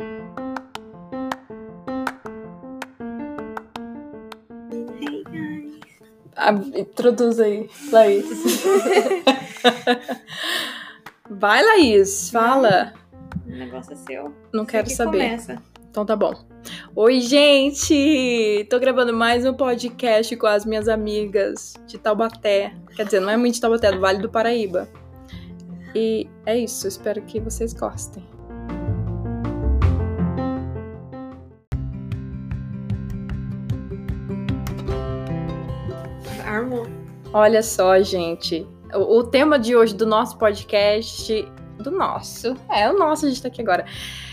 [0.00, 0.06] Hey
[5.24, 5.80] guys.
[6.36, 8.24] Ah, introduz aí, Laís.
[11.28, 12.94] Vai, Laís, fala.
[13.44, 14.32] O negócio é seu.
[14.52, 15.30] Não Você quero que saber.
[15.30, 15.60] Começa.
[15.90, 16.32] Então tá bom.
[16.94, 18.68] Oi, gente!
[18.70, 22.72] Tô gravando mais um podcast com as minhas amigas de Taubaté.
[22.94, 24.88] Quer dizer, não é muito de Taubaté, é do Vale do Paraíba.
[25.92, 28.37] E é isso, espero que vocês gostem.
[37.32, 38.66] Olha só, gente.
[38.94, 41.46] O, o tema de hoje do nosso podcast.
[41.78, 42.56] Do nosso.
[42.72, 43.84] É, o nosso, a gente tá aqui agora.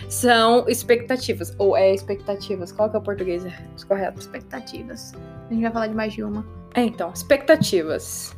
[0.09, 1.54] São expectativas.
[1.59, 2.71] Ou é expectativas.
[2.71, 3.45] Qual que é o português
[3.88, 4.20] correto?
[4.20, 5.13] Expectativas.
[5.49, 6.45] A gente vai falar de mais de uma.
[6.73, 8.35] É, então, expectativas.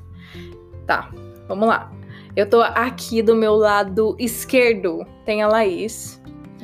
[0.86, 1.12] Tá,
[1.48, 1.92] vamos lá.
[2.36, 5.06] Eu tô aqui do meu lado esquerdo.
[5.26, 6.22] Tem a Laís.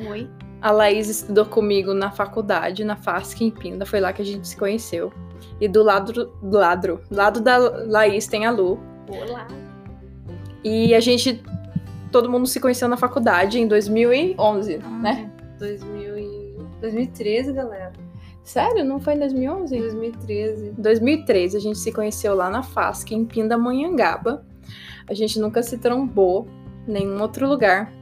[0.08, 0.28] Oi.
[0.60, 3.84] A Laís estudou comigo na faculdade, na FASC em Pinda.
[3.84, 5.12] Foi lá que a gente se conheceu.
[5.60, 8.80] E do lado do lado, do lado da Laís tem a Lu.
[9.08, 9.46] Olá.
[10.62, 11.42] E a gente.
[12.10, 15.30] Todo mundo se conheceu na faculdade em 2011, né?
[15.58, 16.56] 2000 e...
[16.80, 17.92] 2013, galera.
[18.44, 18.84] Sério?
[18.84, 19.76] Não foi em 2011?
[19.76, 20.70] 2013.
[20.78, 24.44] 2013, a gente se conheceu lá na FASC, em Pindamonhangaba.
[25.08, 26.46] A gente nunca se trombou
[26.86, 27.92] em nenhum outro lugar.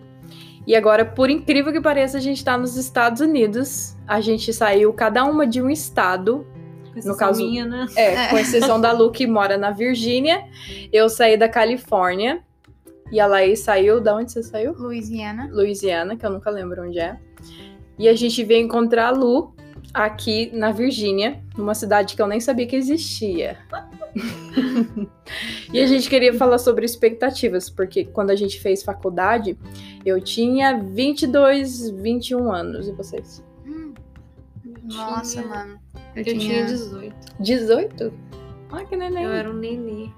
[0.67, 3.97] E agora, por incrível que pareça, a gente tá nos Estados Unidos.
[4.07, 6.47] A gente saiu cada uma de um estado.
[7.05, 7.87] No caso- minha, né?
[7.97, 10.45] É, com exceção da Lu, que mora na Virgínia.
[10.93, 12.43] Eu saí da Califórnia.
[13.11, 14.01] E a Laís saiu.
[14.01, 14.73] Da onde você saiu?
[14.73, 15.49] Louisiana.
[15.53, 17.19] Louisiana, que eu nunca lembro onde é.
[17.99, 19.55] E a gente veio encontrar a Lu
[19.93, 23.59] aqui na Virgínia, numa cidade que eu nem sabia que existia.
[25.73, 29.59] e a gente queria falar sobre expectativas, porque quando a gente fez faculdade,
[30.05, 32.89] eu tinha 22, 21 anos.
[32.89, 33.45] E vocês?
[34.83, 35.79] Nossa, Tinha- mano.
[36.15, 37.15] Eu, tinha 18.
[37.41, 38.13] 18?
[38.71, 39.25] Ah, que neném.
[39.25, 40.11] Eu era um nenê.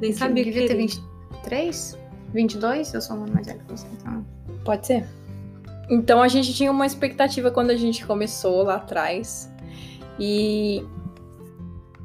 [0.00, 0.82] Nem Eu sabia que devia ter era.
[0.82, 1.98] 23?
[2.32, 2.94] 22?
[2.94, 4.24] Eu sou uma mais velha que você, então.
[4.64, 5.04] Pode ser.
[5.90, 9.50] Então a gente tinha uma expectativa quando a gente começou lá atrás.
[10.18, 10.84] E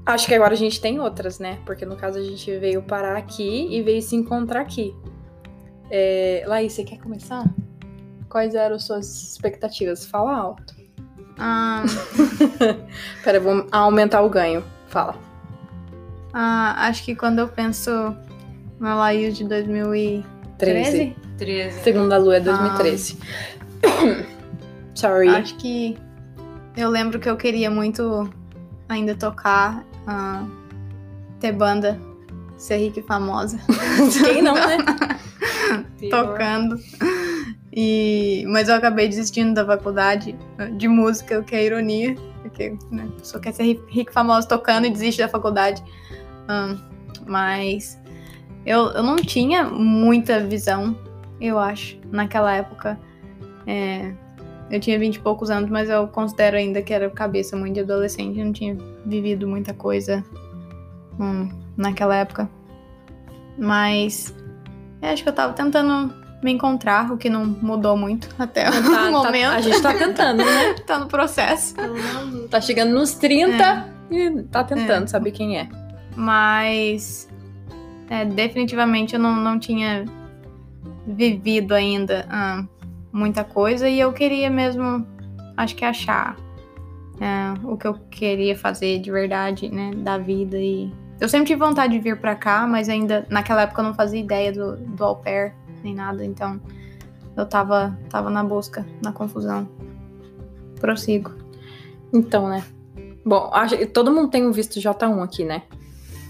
[0.05, 1.59] acho que agora a gente tem outras, né?
[1.65, 4.95] Porque no caso a gente veio parar aqui e veio se encontrar aqui.
[5.89, 6.43] É...
[6.47, 7.43] Laís, você quer começar?
[8.29, 10.05] Quais eram suas expectativas?
[10.05, 10.82] Fala alto.
[11.37, 11.83] Ah,
[13.23, 14.63] Pera, vou aumentar o ganho.
[14.87, 15.15] Fala.
[16.33, 17.91] ah, acho que quando eu penso
[18.79, 20.25] no Laís de 2013,
[20.57, 21.15] 13.
[21.37, 21.79] 13.
[21.81, 23.17] Segunda lua é 2013.
[24.93, 25.29] Sorry.
[25.29, 25.97] acho que
[26.77, 28.29] eu lembro que eu queria muito
[28.87, 30.45] ainda tocar, ah,
[31.39, 31.99] ter banda,
[32.57, 33.59] ser rica e famosa.
[34.23, 34.77] Quem não, né?
[36.09, 36.79] tocando.
[37.75, 40.37] E, mas eu acabei desistindo da faculdade
[40.77, 44.13] de música, o que é ironia, porque né, a pessoa quer ser ri- rica e
[44.13, 45.83] famosa tocando e desiste da faculdade.
[46.47, 46.77] Ahn,
[47.25, 47.99] mas
[48.63, 50.95] eu, eu não tinha muita visão,
[51.41, 52.99] eu acho, naquela época.
[53.65, 54.13] É,
[54.69, 57.79] eu tinha vinte e poucos anos, mas eu considero ainda que era cabeça muito de
[57.79, 60.23] adolescente, eu não tinha vivido muita coisa
[61.19, 62.47] hum, naquela época.
[63.57, 64.31] Mas
[65.01, 68.83] acho que eu tava tentando me encontrar, o que não mudou muito até Tá- o
[68.83, 69.51] tá- momento.
[69.51, 70.73] a gente tá tentando, né?
[70.85, 71.75] tá no processo.
[72.49, 75.67] Tá chegando nos 30 e tá tentando saber quem é.
[76.15, 77.29] Mas
[78.09, 80.05] é, definitivamente eu não, não tinha
[81.07, 82.63] vivido ainda ah,
[83.11, 85.05] muita coisa e eu queria mesmo,
[85.57, 86.35] acho que achar
[87.19, 91.59] é, o que eu queria fazer de verdade, né, da vida e eu sempre tive
[91.59, 95.03] vontade de vir pra cá, mas ainda naquela época eu não fazia ideia do, do
[95.03, 96.59] au pair nem nada, então
[97.35, 99.67] eu tava, tava na busca, na confusão.
[100.79, 101.31] Prossigo.
[102.11, 102.63] Então, né?
[103.25, 105.63] Bom, acho que todo mundo tem um visto J1 aqui, né?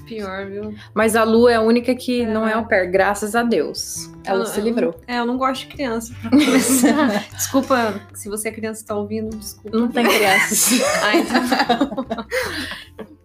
[0.05, 0.75] Pior, viu?
[0.93, 2.27] Mas a Lu é a única que É.
[2.31, 4.11] não é au pair, graças a Deus.
[4.25, 4.95] Ela Eu- se eu- livrou.
[5.07, 7.25] É, eu não gosto de criança, pra começar.
[7.33, 9.77] desculpa, se você é criança e tá ouvindo, desculpa.
[9.77, 10.81] Não tem crianças.
[11.03, 12.05] Ah, então...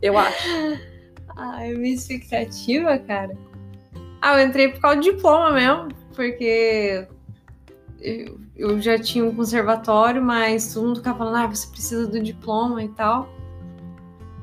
[0.00, 0.48] Eu acho.
[1.36, 3.36] Ai, minha expectativa, cara.
[4.22, 5.88] Ah, eu entrei por causa do diploma mesmo,
[6.18, 7.06] porque
[8.00, 12.20] eu, eu já tinha um conservatório, mas todo mundo ficava falando, ah, você precisa do
[12.20, 13.32] diploma e tal.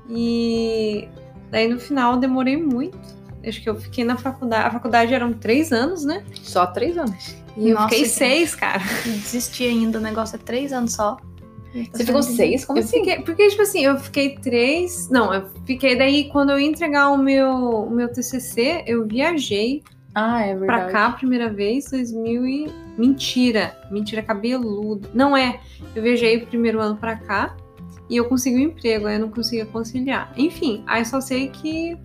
[0.09, 1.09] E
[1.51, 2.97] daí no final eu demorei muito.
[3.45, 4.67] Acho que eu fiquei na faculdade.
[4.67, 6.23] A faculdade eram três anos, né?
[6.41, 7.35] Só três anos.
[7.57, 8.17] E eu Nossa, fiquei gente.
[8.17, 8.81] seis, cara.
[9.03, 11.17] Desisti ainda, o negócio é três anos só.
[11.91, 12.63] Você ficou seis?
[12.63, 12.99] Como Eu assim?
[12.99, 15.09] fiquei, porque, tipo assim, eu fiquei três.
[15.09, 19.83] Não, eu fiquei daí quando eu ia entregar o meu, o meu TCC, eu viajei
[20.15, 20.91] Ah, é pra verdade.
[20.93, 22.71] cá a primeira vez, 2000 e...
[22.97, 25.09] Mentira, mentira cabeludo.
[25.13, 25.59] Não é,
[25.93, 27.53] eu viajei o primeiro ano pra cá
[28.09, 30.31] e eu consegui um emprego, aí eu não conseguia conciliar.
[30.37, 31.97] Enfim, aí só sei que...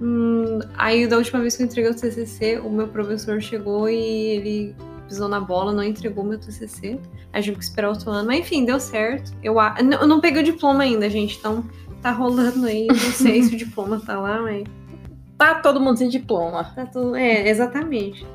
[0.00, 3.96] hum, aí da última vez que eu entreguei o TCC, o meu professor chegou e
[3.96, 4.74] ele
[5.06, 6.98] pisou na bola, não entregou meu TCC.
[7.32, 9.32] Aí tive que esperar outro ano, mas enfim, deu certo.
[9.42, 11.64] Eu, a- eu não peguei o diploma ainda, gente, então
[12.00, 12.86] tá rolando aí.
[12.86, 14.64] Não sei se o diploma tá lá, mas
[15.38, 16.64] Tá todo mundo sem diploma.
[16.74, 17.14] tá tudo...
[17.16, 18.26] É, exatamente.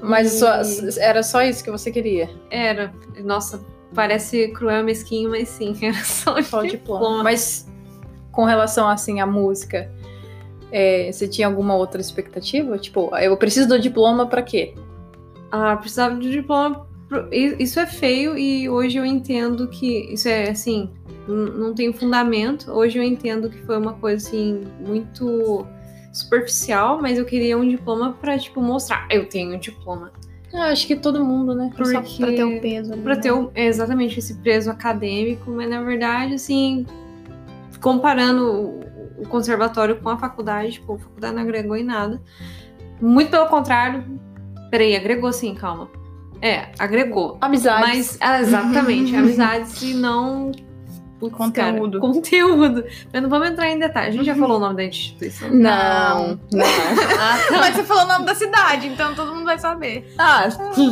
[0.00, 2.30] Mas E- só- era só isso que você queria?
[2.50, 2.92] Era.
[3.22, 3.60] Nossa,
[3.94, 6.66] parece cruel, mesquinho, mas sim, era só, Só o diploma.
[6.68, 7.22] diploma.
[7.24, 7.66] Mas
[8.30, 9.90] com relação, assim, à música,
[10.70, 12.76] é, você tinha alguma outra expectativa?
[12.78, 14.74] Tipo, eu preciso do diploma pra quê?
[15.50, 16.86] Ah, precisava de diploma.
[17.30, 20.90] Isso é feio e hoje eu entendo que isso é assim,
[21.28, 22.72] não tem fundamento.
[22.72, 25.64] Hoje eu entendo que foi uma coisa assim muito
[26.14, 30.12] superficial, mas eu queria um diploma pra tipo mostrar, eu tenho um diploma.
[30.54, 31.70] Ah, acho que todo mundo, né?
[31.76, 31.92] Porque...
[31.92, 32.92] Só pra ter o peso.
[32.92, 33.20] ali, Pra né?
[33.20, 36.86] ter o- exatamente esse peso acadêmico, mas na verdade, assim,
[37.80, 38.80] comparando
[39.18, 42.20] o- conservatório com a faculdade, tipo, a faculdade não agregou em nada.
[43.00, 44.04] Muito pelo contrário.
[44.70, 45.88] Peraí, agregou sim, calma.
[46.40, 47.38] É, agregou.
[47.40, 47.80] Amizade.
[47.88, 50.52] Mas, ah, exatamente, amizades e não.
[51.30, 52.00] Putz, Conteúdo.
[52.00, 52.84] Cara, conteúdo.
[53.12, 54.14] Mas não vamos entrar em detalhes.
[54.14, 55.48] A gente já falou o nome da instituição.
[55.50, 56.64] Não, não.
[56.64, 57.58] Ah, tá.
[57.58, 60.12] Mas você falou o nome da cidade, então todo mundo vai saber.
[60.18, 60.48] Ah,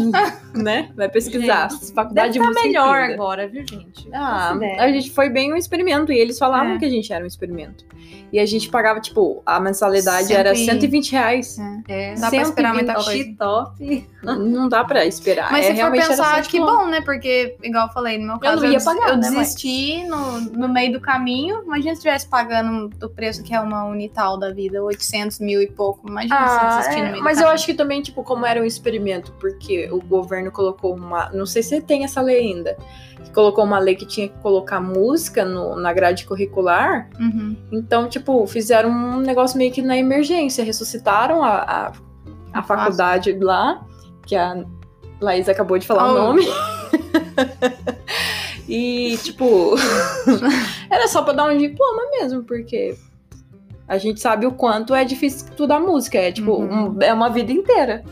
[0.54, 0.90] né?
[0.96, 1.70] Vai pesquisar.
[1.94, 4.08] Faculdade Deve de estar música melhor agora, viu, gente?
[4.12, 4.82] Ah, ideia.
[4.82, 6.78] a gente foi bem um experimento e eles falavam É.
[6.78, 7.84] que a gente era um experimento.
[8.32, 11.58] E a gente pagava, tipo, a mensalidade era Cento e- 120 reais.
[11.86, 13.38] É, Dá pra esperar muita 120 coisa.
[13.38, 14.08] top.
[14.24, 15.52] Não dá pra esperar.
[15.52, 16.84] Mas é, se for era pensar, que diploma.
[16.84, 17.00] bom, né?
[17.02, 20.68] Porque, igual eu falei, no meu caso, não ia pagar, eu né, desisti no, no
[20.68, 21.62] meio do caminho.
[21.64, 25.66] Imagina se estivesse pagando o preço que é uma Unital da vida, 800 mil e
[25.66, 26.08] pouco.
[26.08, 28.46] Imagina se Ah, desistir no é, meio mas do eu acho que também, tipo, como
[28.46, 31.28] era um experimento, porque o governo colocou uma.
[31.34, 32.78] Não sei se tem essa lei ainda.
[33.24, 37.08] Que colocou uma lei que tinha que colocar música no- na grade curricular.
[37.18, 37.56] Uhum.
[37.70, 40.64] Então, tipo, fizeram um negócio meio que na emergência.
[40.64, 41.92] Ressuscitaram a, a,
[42.52, 43.84] a faculdade lá,
[44.26, 44.64] que a
[45.20, 46.14] Laís acabou de falar o Oh.
[46.18, 46.46] nome.
[48.68, 49.74] e, tipo,
[50.90, 52.96] era só pra dar um diploma mesmo, porque
[53.88, 56.18] a gente sabe o quanto é difícil estudar música.
[56.18, 56.96] É, tipo, Uhum.
[56.96, 58.02] um- é uma vida inteira.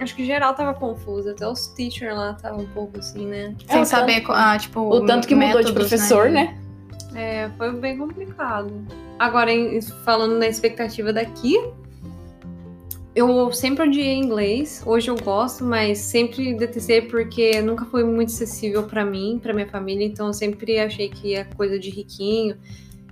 [0.00, 3.54] Acho que geral tava confuso, até os teachers lá estavam um pouco assim, né?
[3.68, 6.56] É, Sem o saber, tanto- ah, tipo, O tanto que mudou de métodos, professor, né?
[7.14, 8.72] É, foi bem complicado.
[9.18, 11.58] Agora, em- falando da expectativa daqui,
[13.14, 14.82] eu sempre odiei inglês.
[14.86, 19.66] Hoje eu gosto, mas sempre detestei porque nunca foi muito acessível pra mim, pra minha
[19.66, 20.04] família.
[20.06, 22.56] Então eu sempre achei que é coisa de riquinho.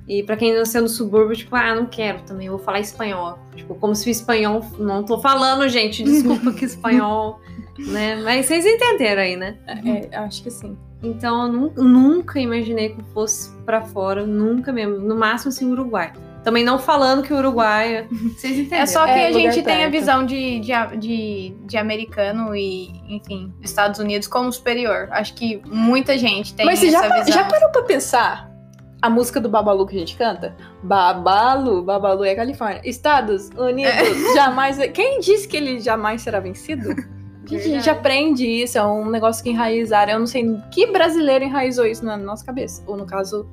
[0.08, 3.38] E pra quem nasceu no subúrbio, tipo, ah, não quero também, vou falar espanhol.
[3.56, 4.64] Tipo, como se o espanhol.
[4.78, 7.40] Não tô falando, gente, desculpa que espanhol,
[7.78, 8.16] né?
[8.22, 9.56] Mas vocês entenderam aí, né?
[9.66, 10.76] É, acho que sim.
[11.02, 14.98] Então eu nu- nunca imaginei que eu fosse pra fora, nunca mesmo.
[14.98, 16.12] No máximo assim, Uruguai.
[16.44, 17.96] Também não falando que o Uruguai.
[17.96, 18.82] é- Vocês entenderam?
[18.84, 22.92] É só que É, a gente tem a visão de, de, de, de americano e,
[23.08, 25.08] enfim, Estados Unidos como superior.
[25.10, 27.32] Acho que muita gente tem Mas você essa já, visão.
[27.34, 28.55] já parou pra pensar
[29.02, 30.54] a música do Babalu que a gente canta?
[30.82, 32.80] Babalu, Babalu é Califórnia.
[32.84, 34.78] Estados Unidos, jamais.
[34.92, 36.88] Quem disse que ele jamais será vencido?
[37.46, 40.14] A gente, a gente aprende isso, é um negócio que enraizaram.
[40.14, 42.82] Eu não sei que brasileiro enraizou isso na nossa cabeça.
[42.88, 43.46] Ou, no caso,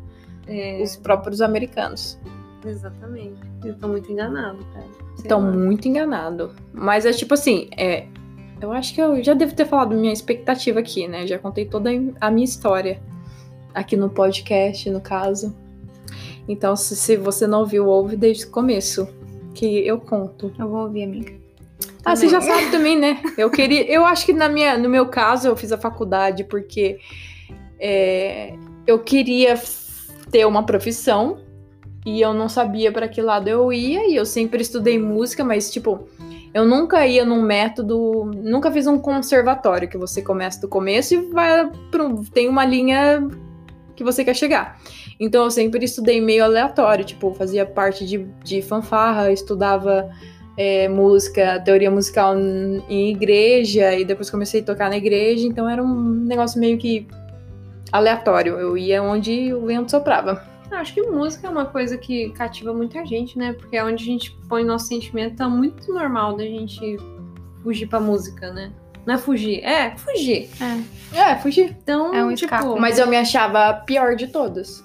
[0.48, 2.18] É, os próprios americanos.
[2.66, 3.40] exatamente.
[3.64, 4.88] Eu tô muito enganado, cara.
[5.16, 6.50] Estão muito enganados.
[6.74, 8.08] Mas é tipo assim, é,
[8.60, 11.28] eu acho que eu já devo ter falado minha expectativa aqui, né?
[11.28, 13.00] Já contei toda a minha história
[13.74, 15.56] aqui no podcast, no caso.
[16.48, 19.08] Então, se, se você não ouviu, ouve desde o começo,
[19.54, 20.52] que eu conto.
[20.60, 21.34] Eu vou ouvir, amiga.
[22.04, 23.22] Ah, você já sabe também, né?
[23.38, 23.90] Eu queria.
[23.90, 27.00] Eu acho que na minha, no meu caso, eu fiz a faculdade porque
[27.80, 29.62] é, eu queria
[30.30, 31.40] ter uma profissão
[32.06, 35.72] e eu não sabia para que lado eu ia e eu sempre estudei música, mas
[35.72, 36.08] tipo,
[36.54, 41.18] eu nunca ia num método, nunca fiz um conservatório que você começa do começo e
[41.18, 43.26] vai para um, tem uma linha
[43.96, 44.80] que você quer chegar.
[45.20, 50.10] Então eu sempre estudei meio aleatório, tipo, fazia parte de, de fanfarra, estudava
[50.58, 55.84] é, música, teoria musical em igreja, e depois comecei a tocar na igreja, então era
[55.84, 57.08] um negócio meio que
[57.92, 58.60] aleatório.
[58.60, 60.44] Eu ia onde o vento soprava.
[60.72, 63.54] Eu Acho que música é uma coisa que cativa muita gente, né?
[63.54, 66.98] Porque é onde a gente põe nosso sentimento, tá muito normal da gente
[67.62, 68.72] fugir pra música, né?
[69.06, 70.50] Não é fugir, é fugir.
[71.14, 71.76] É, fugi.
[71.84, 72.80] Então, É um tipo, escape.
[72.80, 74.84] Mas eu me achava a pior de todas.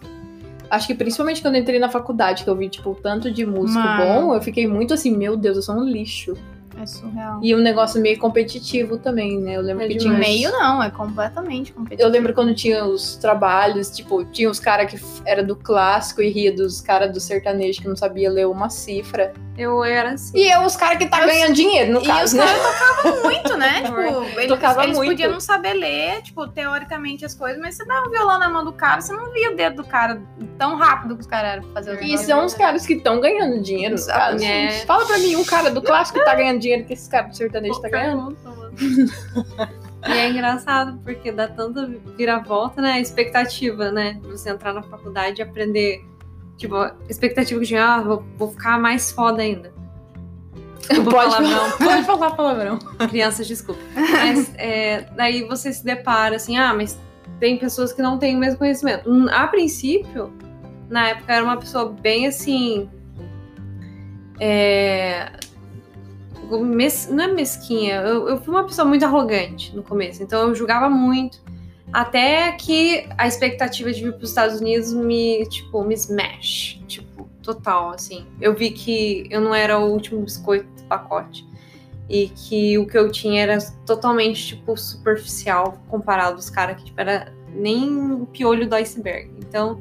[0.70, 3.80] Acho que principalmente quando eu entrei na faculdade, que eu vi, tipo, tanto de músico
[3.80, 4.04] Mano.
[4.04, 6.34] bom, eu fiquei muito assim, meu Deus, eu sou um lixo.
[6.80, 7.40] É surreal.
[7.42, 9.56] E um negócio meio competitivo também, né?
[9.56, 10.12] Eu lembro É que tinha.
[10.14, 12.08] meio não, é completamente competitivo.
[12.08, 16.30] Eu lembro quando tinha os trabalhos, tipo, tinha os caras que era do clássico e
[16.30, 19.32] ria dos caras do sertanejo que não sabia ler uma cifra.
[19.56, 20.38] Eu era assim.
[20.38, 22.44] E eu, os caras que tá ganhando dinheiro, no E os caso, né?
[22.46, 22.62] caras
[23.02, 23.82] tocavam muito, né?
[23.82, 24.00] tipo,
[24.38, 25.08] eles, Tocava eles muito.
[25.10, 28.64] podiam não saber ler, tipo, teoricamente as coisas, mas você dá um violão na mão
[28.64, 30.20] do cara, você não via o dedo do cara
[30.56, 33.20] tão rápido que os caras eram pra fazer os E são os caras que estão
[33.20, 34.36] ganhando dinheiro, no caso.
[34.36, 34.86] Exatamente.
[34.86, 37.36] Fala pra mim, um cara do clássico que tá ganhando dinheiro que esse cara do
[37.36, 38.36] sertanejo tá ganhando.
[40.06, 42.92] E é engraçado, porque dá tanta viravolta, né?
[42.92, 44.18] A expectativa, né?
[44.22, 46.04] De você entrar na faculdade e aprender.
[46.56, 46.76] Tipo,
[47.08, 49.72] expectativa tinha, ah, vou, vou ficar mais foda ainda.
[50.88, 52.78] Pode falar falar, pode falar palavrão.
[53.10, 53.80] Crianças, desculpa.
[53.94, 56.98] Mas é, daí você se depara assim, ah, mas
[57.38, 59.10] tem pessoas que não têm o mesmo conhecimento.
[59.10, 60.32] Hum, A princípio,
[60.88, 62.88] na época, era uma pessoa bem assim.
[64.40, 65.32] É,
[66.64, 70.54] mes- não é mesquinha, eu, eu fui uma pessoa muito arrogante no começo, então eu
[70.54, 71.40] julgava muito.
[71.92, 76.80] Até que a expectativa de vir para os Estados Unidos me, tipo, me smash.
[76.86, 78.26] Tipo, total, assim.
[78.40, 81.46] Eu vi que eu não era o último biscoito do pacote
[82.08, 87.00] e que o que eu tinha era totalmente tipo superficial comparado aos caras que tipo,
[87.00, 89.30] era nem o piolho do iceberg.
[89.38, 89.80] Então,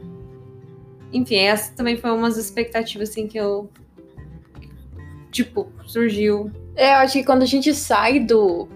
[1.12, 3.70] enfim, essa também foi umas expectativas assim que eu
[5.44, 6.52] tipo surgiu.
[6.76, 8.68] É, eu acho que quando a gente sai do.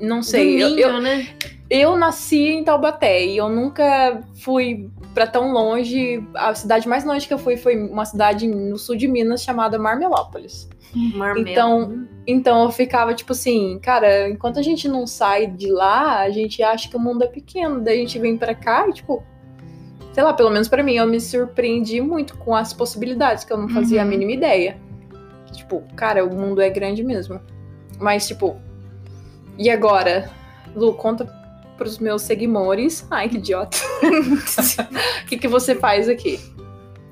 [0.00, 1.26] Não sei, do eu, ninho, eu, né?
[1.70, 6.22] eu nasci em Taubaté e eu nunca fui pra tão longe.
[6.34, 9.78] A cidade mais longe que eu fui foi uma cidade no sul de Minas chamada
[9.78, 10.68] Marmelópolis.
[11.14, 11.48] Marmelo.
[11.48, 16.30] Então, Então eu ficava tipo assim, cara, enquanto a gente não sai de lá, a
[16.30, 17.80] gente acha que o mundo é pequeno.
[17.80, 19.22] Daí a gente vem pra cá e, tipo,
[20.12, 23.58] sei lá, pelo menos pra mim, eu me surpreendi muito com as possibilidades que eu
[23.58, 24.10] não fazia a Uhum.
[24.10, 24.76] mínima ideia.
[25.54, 27.40] Tipo, cara, o mundo é grande mesmo.
[27.98, 28.60] Mas, tipo,
[29.56, 30.30] e agora?
[30.74, 31.24] Lu, conta
[31.78, 33.06] pros meus seguidores.
[33.10, 33.76] Ai, que idiota.
[34.02, 36.38] O que, que você faz aqui?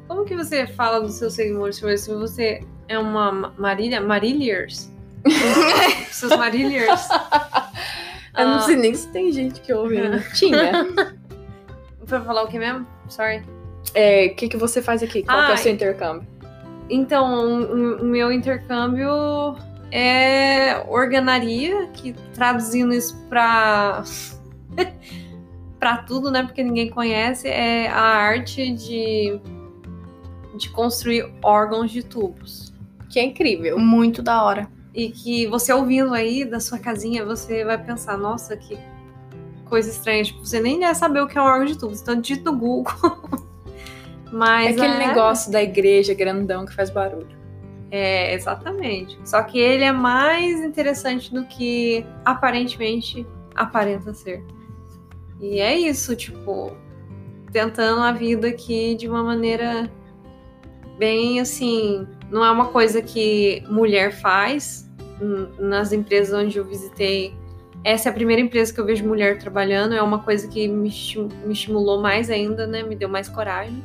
[0.08, 4.92] como que você fala dos seus seguidores se você é uma ma- Marília, Maríliers?
[6.11, 7.08] Seus Maríliers?
[8.37, 8.61] Eu não Ah.
[8.61, 9.96] sei nem se tem gente que ouve.
[10.34, 10.87] Tinha.
[12.06, 12.87] Pra falar o que mesmo?
[13.08, 13.42] Sorry.
[13.94, 15.22] É, o que, que você faz aqui?
[15.22, 16.26] Qual que é o seu intercâmbio?
[16.94, 17.62] Então,
[18.02, 19.56] o meu intercâmbio
[19.90, 24.02] é organaria, que traduzindo isso pra
[25.80, 26.42] para tudo, né?
[26.42, 29.40] Porque ninguém conhece, é a arte de
[30.54, 32.75] de construir órgãos de tubos.
[33.08, 33.78] Que é incrível.
[33.78, 34.68] Muito da hora.
[34.94, 38.78] E que você ouvindo aí da sua casinha, você vai pensar, nossa, que
[39.64, 40.25] coisa estranha.
[40.25, 42.02] Tipo, você nem deve saber o que é um órgão de tubos.
[42.02, 42.92] Então, digita no Google.
[44.32, 47.42] É Mas aquele é- negócio da igreja grandão que faz barulho.
[47.90, 49.18] É, exatamente.
[49.22, 54.42] Só que ele é mais interessante do que aparentemente aparenta ser.
[55.38, 56.74] E é isso, tipo,
[57.52, 59.90] tentando a vida aqui de uma maneira
[60.98, 62.06] bem assim.
[62.30, 64.90] Não é uma coisa que mulher faz.
[65.58, 67.34] Nas empresas onde eu visitei,
[67.84, 69.94] essa é a primeira empresa que eu vejo mulher trabalhando.
[69.94, 72.82] É uma coisa que me estimulou mais ainda, né?
[72.82, 73.82] Me deu mais coragem.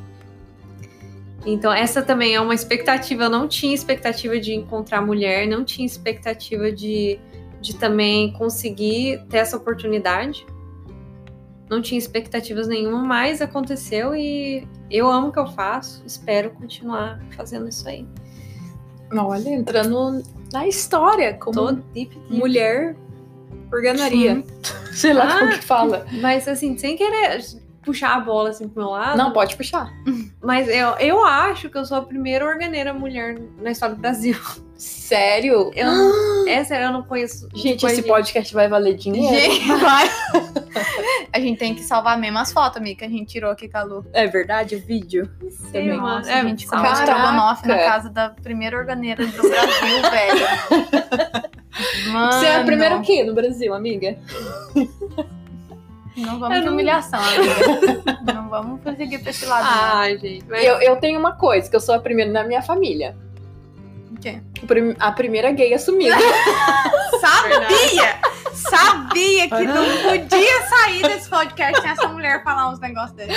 [1.50, 3.24] Então, essa também é uma expectativa.
[3.24, 7.18] Eu não tinha expectativa de encontrar mulher, não tinha expectativa de,
[7.58, 10.46] de também conseguir ter essa oportunidade.
[11.70, 16.02] Não tinha expectativas nenhuma, mas aconteceu e eu amo o que eu faço.
[16.06, 18.06] Espero continuar fazendo isso aí.
[19.10, 22.20] Olha, entrando na história como deep, deep.
[22.28, 22.94] mulher
[23.72, 24.44] organaria.
[24.92, 26.06] Sei lá Ah, como que fala.
[26.20, 27.42] Mas assim, sem querer
[27.88, 29.16] puxar a bola assim pro meu lado.
[29.16, 29.90] Não, pode puxar.
[30.42, 34.36] Mas eu, eu acho que eu sou a primeira organeira mulher na história do Brasil.
[34.76, 35.72] Sério?
[35.74, 37.48] Eu não, é sério, eu não conheço.
[37.54, 39.34] Gente, esse de- podcast vai valer dinheiro.
[39.34, 40.06] Gente, vai.
[41.32, 43.78] a gente tem que salvar mesmo as fotos, amiga, que a gente tirou aqui com
[43.78, 44.06] a Lu.
[44.12, 45.28] É verdade, o vídeo.
[45.72, 45.96] Mano.
[45.96, 46.86] Nossa, É, a gente salva.
[46.88, 50.46] comeu estrogonofe na casa da primeira organeira do Brasil, velho.
[52.12, 54.16] Mano, Você é a primeira o quê no Brasil, amiga?
[56.18, 58.18] Não vamos Eu de não- humilhação, amiga.
[58.32, 59.64] não vamos prosseguir pra esse lado.
[59.64, 59.96] não.
[59.98, 60.44] Ai, gente.
[60.48, 63.16] Mas Eu, eu tenho uma coisa, que eu sou a primeira na minha família.
[64.10, 64.40] O quê?
[64.98, 66.16] A primeira gay assumida.
[67.20, 68.18] Sabia!
[68.52, 73.32] Sabia que não podia sair desse podcast sem essa mulher falar uns negócios dele.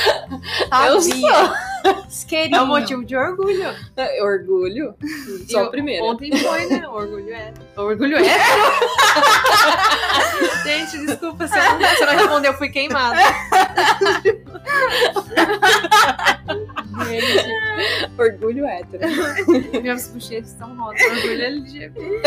[0.88, 1.54] Eu Sabia.
[2.52, 3.74] É um motivo de orgulho.
[3.98, 4.94] É, Orgulho.
[5.50, 6.04] Sou Eu- a primeira.
[6.04, 6.88] Ontem foi, né?
[6.88, 7.54] Orgulho é.
[7.78, 8.24] Orgulho é.
[10.64, 13.18] gente, desculpa se eu não, se não responder, eu fui queimada.
[17.08, 19.04] gente, Orgulho hétero.
[19.82, 21.02] Meus bochechas são rosas.
[21.02, 22.22] Orgulho LGBT.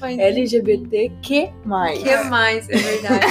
[0.00, 2.02] Mas, LGBT que O mais?
[2.02, 2.68] que mais?
[2.68, 3.26] É verdade.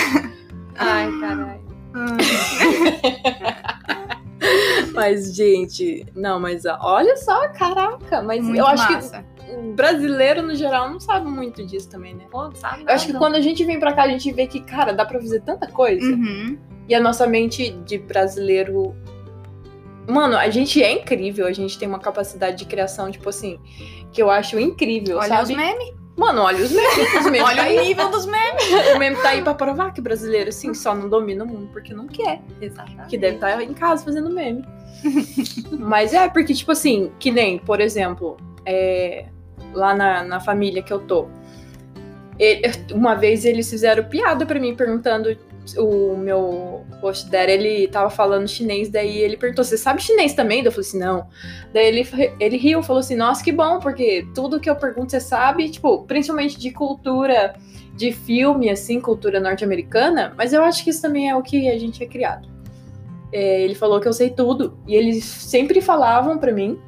[0.77, 1.61] Ai, caralho.
[4.93, 9.25] Mas, gente, não, mas olha só, caraca, mas Muito eu acho massa.
[9.37, 12.25] que o brasileiro, no geral, não sabe muito disso também, né?
[12.29, 12.83] Pô, sabe?
[12.83, 15.05] Eu acho que quando a gente vem pra cá, a gente vê que, cara, dá
[15.05, 16.05] pra fazer tanta coisa.
[16.05, 16.57] Uhum.
[16.87, 18.95] E a nossa mente de brasileiro.
[20.07, 23.59] Mano, a gente é incrível, a gente tem uma capacidade de criação, tipo assim,
[24.11, 25.43] que eu acho incrível, Olha sabe?
[25.43, 26.00] os memes.
[26.17, 26.97] Mano, olha os memes.
[27.19, 27.79] Os memes tá Olha o aí.
[27.87, 28.63] nível dos memes.
[28.95, 31.93] O meme tá aí pra provar que brasileiro, assim, só não domina o mundo porque
[31.93, 32.41] não quer.
[32.61, 33.07] Exatamente.
[33.09, 34.63] Que deve estar em casa fazendo meme.
[35.71, 39.25] Mas é, porque, tipo assim, que nem, por exemplo, é,
[39.73, 41.27] lá na, na família que eu tô.
[42.37, 42.61] ele-
[42.93, 45.35] uma vez eles fizeram piada pra mim, perguntando.
[45.77, 50.63] O meu host ele tava falando chinês, daí ele perguntou: Você sabe chinês também?
[50.63, 51.27] Eu falei assim: Não.
[51.73, 52.07] Daí ele,
[52.39, 56.03] ele riu, falou assim: Nossa, que bom, porque tudo que eu pergunto você sabe, tipo,
[56.03, 57.55] principalmente de cultura,
[57.95, 61.77] de filme, assim, cultura norte-americana, mas eu acho que isso também é o que a
[61.77, 62.49] gente é criado.
[63.31, 64.77] É, ele falou que eu sei tudo.
[64.87, 66.79] E eles sempre falavam pra mim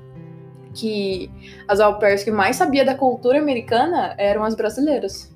[0.73, 1.31] que
[1.67, 5.33] as au pairs que mais sabia da cultura americana eram as brasileiras.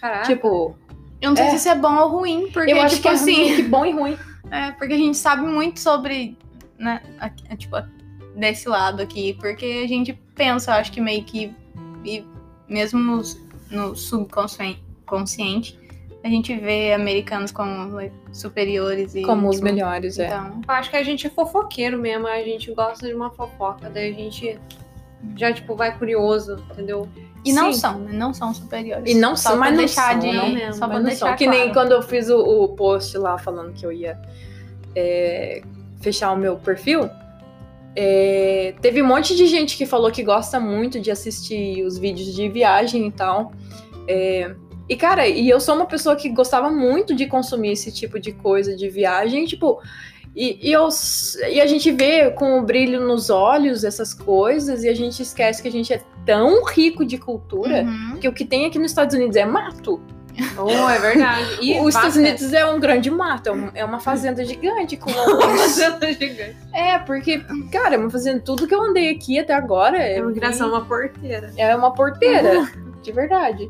[0.00, 0.26] Caraca.
[0.26, 0.76] Tipo,
[1.20, 1.50] Eu não sei É.
[1.50, 3.56] se isso é bom ou ruim, porque, eu acho tipo que é assim.
[3.56, 4.16] que bom e ruim.
[4.50, 6.34] É, porque a gente sabe muito sobre,
[6.78, 7.76] né, aqui- é, tipo,
[8.34, 11.52] desse lado aqui, porque a gente pensa, eu acho que meio que,
[12.02, 12.24] e
[12.66, 13.20] mesmo no,
[13.70, 15.78] no subconsciente, consciente,
[16.24, 18.00] a gente vê americanos como
[18.32, 19.20] superiores e...
[19.22, 20.28] Como os tipo, melhores, é.
[20.28, 23.90] Então, Eu acho que a gente é fofoqueiro mesmo, a gente gosta de uma fofoca,
[23.90, 24.58] daí a gente
[25.36, 27.08] já, tipo, vai curioso, entendeu?
[27.44, 27.78] e não Sim.
[27.78, 28.12] são, né?
[28.12, 29.10] Não são superiores.
[29.10, 31.04] E não só são, pra mas não deixar são, de, não mesmo, Só pra não
[31.04, 31.36] deixar são.
[31.36, 31.74] Que nem claro.
[31.74, 34.18] quando eu fiz o, o post lá falando que eu ia
[34.94, 35.62] é,
[36.00, 37.08] fechar o meu perfil.
[37.94, 42.34] é, teve um monte de gente que falou que gosta muito de assistir os vídeos
[42.34, 43.52] de viagem e tal.
[44.06, 44.54] É,
[44.88, 48.32] e, cara, e eu sou uma pessoa que gostava muito de consumir esse tipo de
[48.32, 49.80] coisa de viagem, tipo.
[50.36, 50.88] E, e, eu,
[51.50, 55.60] e a gente vê com o brilho nos olhos essas coisas e a gente esquece
[55.60, 58.18] que a gente é tão rico de cultura Uhum.
[58.20, 60.00] que o que tem aqui nos Estados Unidos é mato.
[60.56, 61.58] Oh, é verdade.
[61.60, 62.16] E Os Estados.
[62.16, 66.56] Unidos é um grande mato, é é uma fazenda gigante com Uma fazenda gigante.
[66.72, 68.38] É, porque, cara, é uma fazenda.
[68.40, 71.52] Tudo que eu andei aqui até agora é, É uma criação, uma porteira.
[71.56, 72.70] é uma porteira,
[73.02, 73.68] de verdade.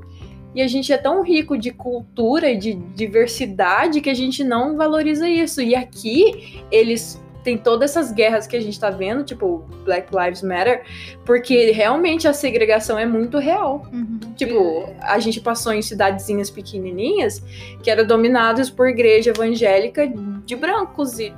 [0.59, 4.77] E a gente é tão rico de cultura e de diversidade que a gente não
[4.77, 5.63] valoriza isso.
[5.63, 10.43] E aqui eles têm todas essas guerras que a gente tá vendo, tipo Black Lives
[10.43, 10.83] Matter,
[11.25, 13.87] porque realmente a segregação é muito real.
[13.93, 14.19] Uhum.
[14.35, 17.41] Tipo, a gente passou em cidadezinhas pequenininhas
[17.81, 20.13] que eram dominadas por igreja evangélica
[20.45, 21.33] de brancos e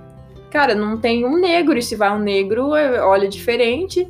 [0.51, 4.09] cara, não tem um negro e se vai um negro, é- olha diferente.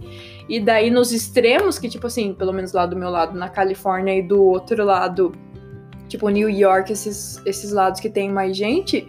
[0.50, 4.18] E daí nos extremos, que tipo assim, pelo menos lá do meu lado na Califórnia
[4.18, 5.32] e do outro lado,
[6.08, 9.06] tipo New York, esses, esses lados que tem mais gente,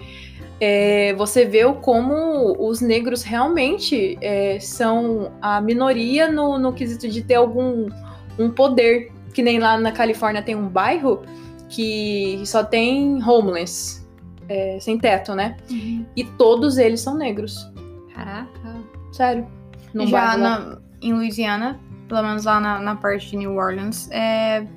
[0.60, 7.24] é, você vê como os negros realmente é, são a minoria no, no quesito de
[7.24, 7.90] ter algum
[8.38, 9.12] um poder.
[9.34, 11.24] Que nem lá na Califórnia tem um bairro
[11.70, 14.06] que só tem homeless,
[14.48, 15.58] é, sem teto, né?
[15.72, 16.06] Uhum.
[16.16, 17.72] E todos eles são negros.
[18.14, 18.76] Caraca.
[19.12, 19.48] Sério.
[19.94, 24.10] Num Já bairro na- em Louisiana, pelo menos lá na, na parte de New Orleans,
[24.12, 24.68] é,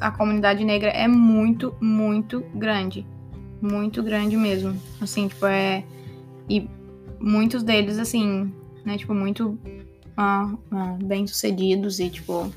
[0.00, 3.06] a comunidade negra é muito, muito grande.
[3.60, 4.76] Muito grande mesmo.
[5.00, 5.84] Assim, tipo, é.
[6.48, 6.68] E
[7.20, 8.52] muitos deles, assim,
[8.84, 9.58] né, tipo, muito
[10.16, 12.52] ah, ah, bem sucedidos e, tipo,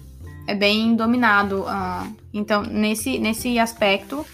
[0.47, 1.65] é bem dominado.
[1.67, 2.07] ah.
[2.33, 4.25] então, nesse, nesse aspecto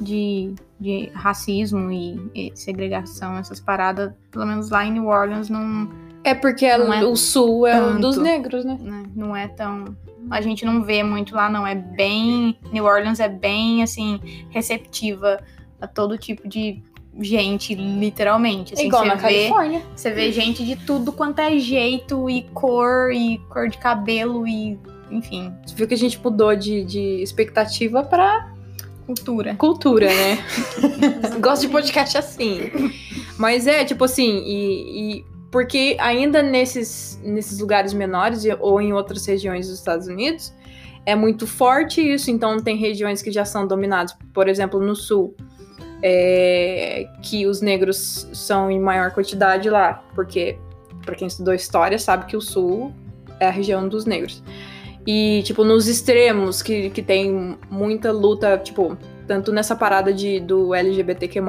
[0.00, 5.88] de, de racismo e, e segregação, essas paradas, pelo menos lá em New Orleans, não
[6.24, 8.00] É porque Não é o sul é tanto.
[8.00, 8.76] dos negros, né?
[8.80, 9.96] né, não é tão.
[10.30, 11.66] A gente não vê muito lá, não.
[11.66, 12.58] É bem.
[12.72, 15.40] New Orleans é bem, assim, receptiva
[15.80, 16.82] a todo tipo de
[17.20, 18.74] gente, literalmente.
[18.74, 19.82] Assim, É igual na vê, Califórnia.
[19.96, 24.78] Você vê gente de tudo quanto é jeito, e cor, e cor de cabelo, e.
[25.10, 28.52] Enfim, Você viu que a gente mudou de, de expectativa pra
[29.06, 29.54] cultura.
[29.54, 30.38] cultura, né?
[31.40, 32.70] Gosto de podcast assim.
[33.38, 39.24] Mas é, tipo assim, e, e- porque ainda nesses, nesses lugares menores ou em outras
[39.26, 40.52] regiões dos Estados Unidos,
[41.06, 42.30] é muito forte isso.
[42.30, 45.34] Então tem regiões que já são dominadas, por exemplo, no sul,
[46.02, 50.58] é, que os negros são em maior quantidade lá, porque
[51.04, 52.92] para quem estudou história sabe que o sul
[53.40, 54.42] é a região dos negros.
[55.06, 60.74] E, tipo, nos extremos, que, que tem muita luta, tipo, tanto nessa parada de, do
[60.74, 61.40] LGBTQ+,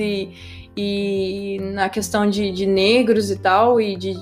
[0.00, 4.14] e, e na questão de, de negros e tal, e de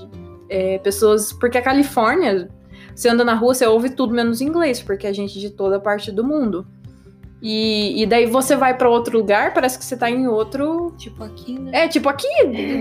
[0.48, 1.32] é, pessoas...
[1.32, 2.48] Porque a Califórnia,
[2.94, 5.78] você anda na rua, você ouve tudo menos inglês, porque a gente é de toda
[5.78, 6.66] parte do mundo.
[7.42, 10.92] E, e daí você vai para outro lugar, parece que você tá em outro.
[10.98, 11.84] Tipo aqui, né?
[11.84, 12.28] É, tipo aqui.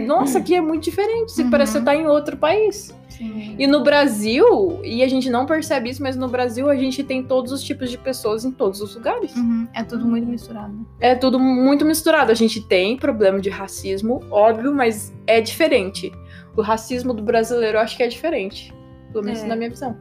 [0.06, 1.42] Nossa, aqui é muito diferente.
[1.42, 1.50] Uhum.
[1.50, 2.94] Parece que você tá em outro país.
[3.20, 3.56] Sim.
[3.60, 7.22] E no Brasil, e a gente não percebe isso, mas no Brasil a gente tem
[7.22, 9.36] todos os tipos de pessoas em todos os lugares.
[9.36, 9.68] Uhum.
[9.74, 10.88] É tudo muito misturado.
[11.02, 12.32] É tudo muito misturado.
[12.32, 16.14] A gente tem problema de racismo, óbvio, mas é diferente.
[16.56, 18.74] O racismo do brasileiro eu acho que é diferente.
[19.12, 19.48] Pelo menos é.
[19.48, 19.98] na minha visão.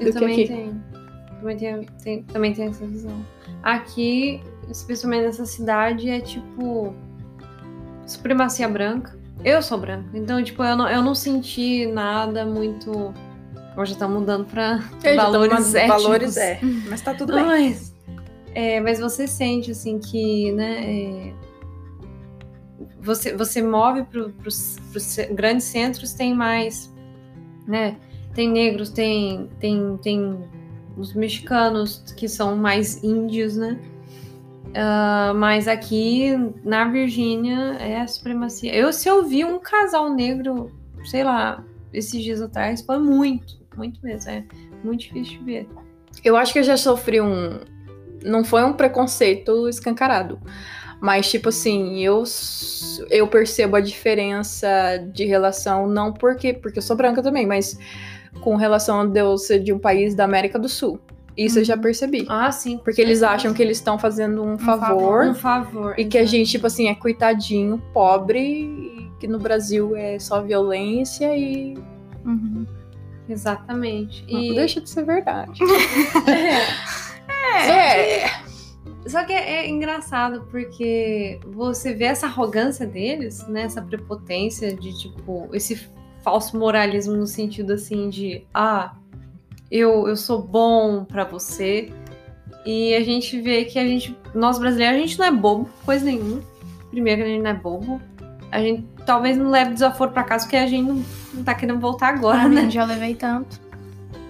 [0.00, 0.82] Eu também tenho.
[1.40, 3.26] Também tenho, tenho, também tenho essa visão.
[3.64, 6.94] Aqui, especialmente nessa cidade, é tipo
[8.06, 9.18] supremacia branca.
[9.44, 13.12] Eu sou branca, então, tipo, eu não, eu não senti nada muito.
[13.76, 15.72] Hoje tá mudando pra eu valores.
[15.72, 17.44] Valores é, mas tá tudo bem.
[17.44, 17.94] Mas,
[18.54, 21.34] é, mas você sente, assim, que, né, é,
[23.00, 24.78] você, você move para os
[25.32, 26.92] grandes centros, tem mais,
[27.66, 27.96] né,
[28.34, 30.38] tem negros, tem, tem, tem
[30.96, 33.78] os mexicanos, que são mais índios, né?
[34.72, 36.32] Uh, mas aqui
[36.64, 38.74] na Virgínia é a supremacia.
[38.74, 40.72] Eu, se eu vi um casal negro,
[41.04, 44.30] sei lá, esses dias atrás, foi muito, muito mesmo.
[44.30, 44.44] É
[44.82, 45.68] muito difícil de ver.
[46.24, 47.60] Eu acho que eu já sofri um.
[48.24, 50.38] Não foi um preconceito escancarado.
[51.00, 52.22] Mas, tipo assim, eu,
[53.10, 54.68] eu percebo a diferença
[55.12, 56.54] de relação, não porque.
[56.54, 57.76] Porque eu sou branca também, mas
[58.40, 60.98] com relação a Deus ser de um país da América do Sul.
[61.36, 62.26] Isso eu já percebi.
[62.28, 62.78] Ah, sim.
[62.78, 65.26] Porque eles acham que eles estão fazendo um, um favor.
[65.26, 65.94] Um favor.
[65.98, 70.42] E que a gente, tipo assim, é coitadinho, pobre, e que no Brasil é só
[70.42, 71.74] violência e.
[72.24, 72.66] Uhum.
[73.28, 74.24] Exatamente.
[74.30, 74.54] Não e...
[74.54, 75.60] deixa de ser verdade.
[77.56, 77.70] é.
[77.70, 78.18] é.
[78.24, 78.42] é.
[79.06, 83.62] Só que é, é, engraçado porque você vê essa arrogância deles, né?
[83.62, 85.88] Essa prepotência de tipo, esse
[86.22, 88.94] falso moralismo no sentido assim de ah,
[89.72, 91.90] eu, eu sou bom para você.
[92.64, 96.04] E a gente vê que a gente, nós brasileiros, a gente não é bobo, coisa
[96.04, 96.42] nenhuma.
[96.90, 98.00] Primeiro que a gente não é bobo.
[98.52, 101.80] A gente talvez não leve desaforo para casa porque a gente não, não tá querendo
[101.80, 102.68] voltar agora, ah, né?
[102.70, 103.58] Já levei tanto.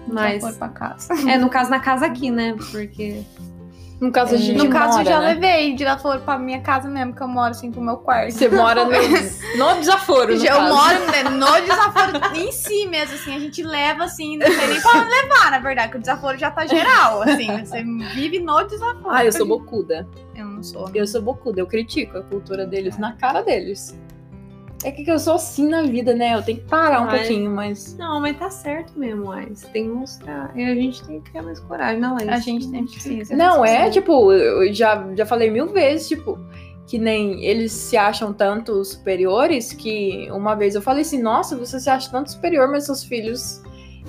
[0.07, 1.13] Mas desaforo pra casa.
[1.29, 2.55] É, no caso na casa aqui, né?
[2.71, 3.21] Porque
[4.01, 5.33] no caso, a gente No caso, mora, já né?
[5.33, 8.31] levei de desaforo pra minha casa mesmo, que eu moro assim pro meu quarto.
[8.33, 8.91] Você mora no,
[9.57, 10.75] no desaforo, no Eu caso.
[10.75, 14.81] moro né, no desaforo em si mesmo, assim, a gente leva assim, não sei nem
[14.81, 19.09] pra levar, na verdade, que o desaforo já tá geral, assim, você vive no desaforo.
[19.09, 20.07] Ah, eu sou bocuda.
[20.35, 20.89] Eu não sou.
[20.93, 23.97] Eu sou bocuda, eu critico a cultura deles na cara deles.
[24.83, 26.35] É que eu sou assim na vida, né?
[26.35, 27.95] Eu tenho que parar um pouquinho, mas.
[27.97, 30.51] Não, mas tá certo mesmo, mas tem que mostrar.
[30.55, 32.29] E a gente tem que criar mais coragem, não é?
[32.29, 33.35] A gente tem precisa.
[33.35, 36.37] Não, é tipo, eu já, já falei mil vezes, tipo,
[36.85, 41.79] que nem eles se acham tanto superiores que uma vez eu falei assim, nossa, você
[41.79, 43.61] se acha tanto superior, mas seus filhos.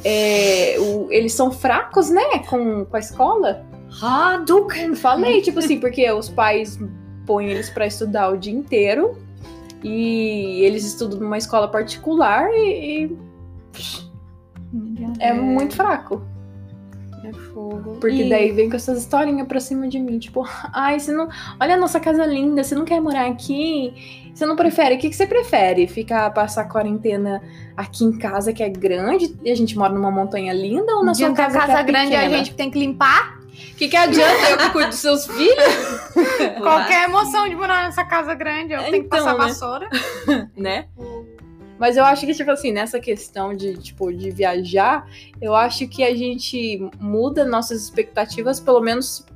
[0.04, 2.40] É, o, eles são fracos, né?
[2.50, 3.64] Com, com a escola.
[4.02, 4.74] Ah, Duca!
[4.96, 6.78] Falei, tipo assim, porque os pais
[7.24, 9.16] põem eles para estudar o dia inteiro
[9.84, 13.04] e eles estudam numa escola particular e.
[13.04, 13.18] e...
[15.20, 16.22] É, é muito fraco.
[17.22, 17.98] É fogo.
[18.00, 18.28] Porque e...
[18.28, 20.18] daí vem com essas historinhas pra cima de mim.
[20.18, 21.28] Tipo, ai, você não.
[21.60, 24.32] Olha a nossa casa linda, você não quer morar aqui?
[24.34, 24.96] Você não prefere?
[24.96, 25.86] O que, que você prefere?
[25.86, 27.42] Ficar, passar quarentena
[27.76, 31.14] aqui em casa que é grande e a gente mora numa montanha linda ou na
[31.14, 32.34] sua casa, casa que é grande pequena?
[32.34, 33.33] a gente tem que limpar?
[33.72, 35.64] O que, que adianta eu que cuido dos seus filhos?
[36.60, 39.38] Qualquer emoção de morar nessa casa grande, eu então, tenho que passar né?
[39.38, 39.88] vassoura.
[40.56, 40.88] né?
[41.78, 45.08] Mas eu acho que, tipo assim, nessa questão de, tipo, de viajar,
[45.40, 49.26] eu acho que a gente muda nossas expectativas, pelo menos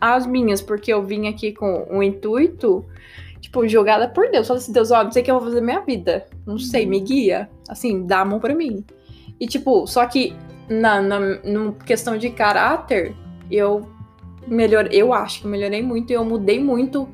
[0.00, 2.84] as minhas, porque eu vim aqui com o um intuito,
[3.40, 4.46] tipo, jogada por Deus.
[4.46, 6.26] Falei assim, Deus, ó, não sei o que eu vou fazer na minha vida.
[6.46, 7.48] Não sei, me guia.
[7.68, 8.84] Assim, dá a mão pra mim.
[9.40, 10.34] E, tipo, só que
[10.68, 13.14] na, na, na questão de caráter,
[13.50, 13.88] eu
[14.46, 17.08] melhor, eu acho que melhorei muito e eu mudei muito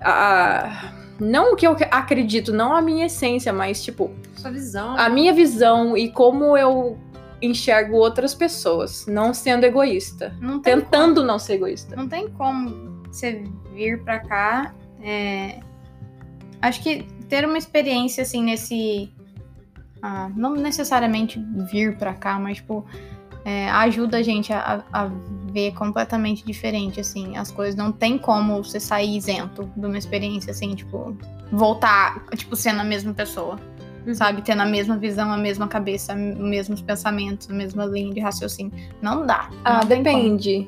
[0.00, 4.96] a não o que eu acredito, não a minha essência, mas tipo, sua visão.
[4.96, 6.98] A minha visão e como eu
[7.40, 11.94] enxergo outras pessoas, não sendo egoísta, não tentando como, não ser egoísta.
[11.94, 15.60] Não tem como você vir para cá, é,
[16.60, 19.12] acho que ter uma experiência assim nesse
[20.00, 22.84] ah, não necessariamente vir para cá, mas tipo
[23.44, 25.10] é, ajuda a gente a, a,
[25.52, 27.74] ver completamente diferente, assim, as coisas.
[27.74, 31.16] Não tem como você sair isento de uma experiência, assim, tipo,
[31.52, 33.58] voltar, tipo, sendo a mesma pessoa.
[34.06, 34.14] Uhum.
[34.14, 34.42] Sabe?
[34.42, 38.72] Tendo a mesma visão, a mesma cabeça, os mesmos pensamentos, a mesma linha de raciocínio.
[39.00, 39.48] Não dá.
[39.64, 40.66] Ah, não depende.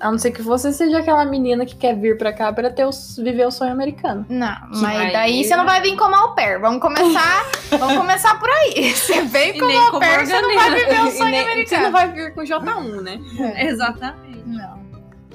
[0.00, 2.84] A não ser que você seja aquela menina que quer vir pra cá pra ter
[2.86, 4.24] o, viver o sonho americano.
[4.28, 6.60] Não, Que mas daí você não vai vir como au pair.
[6.60, 8.92] Vamos começar, vamos começar por aí.
[8.94, 11.82] Você vem como au como pair, você não vai viver o sonho nem- Você americano.
[11.82, 13.20] não vai vir com J1, né?
[13.66, 14.42] Exatamente.
[14.46, 14.78] Não.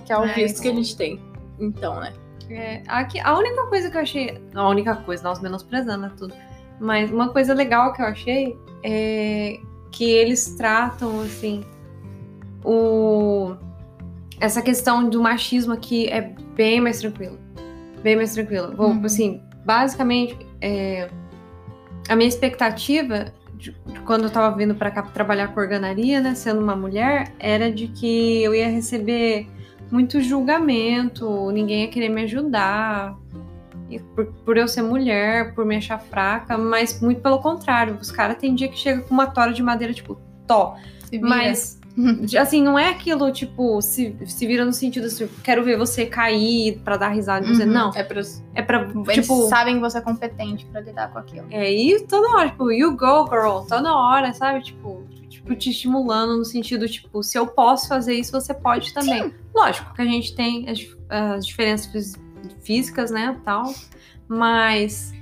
[0.06, 1.19] Que é o É, visto que a gente tem.
[1.60, 2.13] Então, né?
[2.49, 4.41] É, aqui, a única coisa que eu achei.
[4.54, 6.34] A única coisa, nós menosprezando né, tudo.
[6.80, 9.60] Mas uma coisa legal que eu achei é
[9.91, 11.63] que eles tratam, assim,
[12.65, 13.56] o,
[14.44, 17.40] essa questão do machismo aqui é bem mais tranquilo.
[18.04, 18.76] Bem mais tranquilo.
[18.76, 19.06] Vou, Uhum.
[19.06, 21.10] assim, basicamente, é,
[22.10, 26.36] a minha expectativa de, de quando eu tava vindo pra cá trabalhar com organaria, né,
[26.36, 29.48] sendo uma mulher, era de que eu ia receber
[29.90, 33.16] muito julgamento, ninguém ia querer me ajudar.
[34.14, 37.96] Por, por eu ser mulher, por me achar fraca, mas muito pelo contrário.
[38.02, 40.76] Os caras tem dia que chega com uma tora de madeira, tipo, tó.
[41.12, 41.26] Vira.
[41.28, 41.80] Mas,
[42.40, 46.80] assim, não é aquilo, tipo, se, se vira no sentido assim, quero ver você cair
[46.80, 47.46] pra dar risada.
[47.46, 47.70] e Você, Uhum.
[47.72, 48.22] não, É pra.
[48.56, 49.48] é pra, Eles tipo...
[49.48, 51.46] sabem que você é competente pra lidar com aquilo.
[51.52, 54.64] É, e toda hora, tipo, you go, girl, toda hora, sabe?
[54.64, 59.34] Tipo, tipo, te estimulando no sentido, tipo, se eu posso fazer isso, você pode também.
[59.54, 60.80] Lógico que a gente tem as,
[61.10, 62.22] as diferenças fí-
[62.62, 63.72] físicas, né, tal,
[64.28, 65.14] mas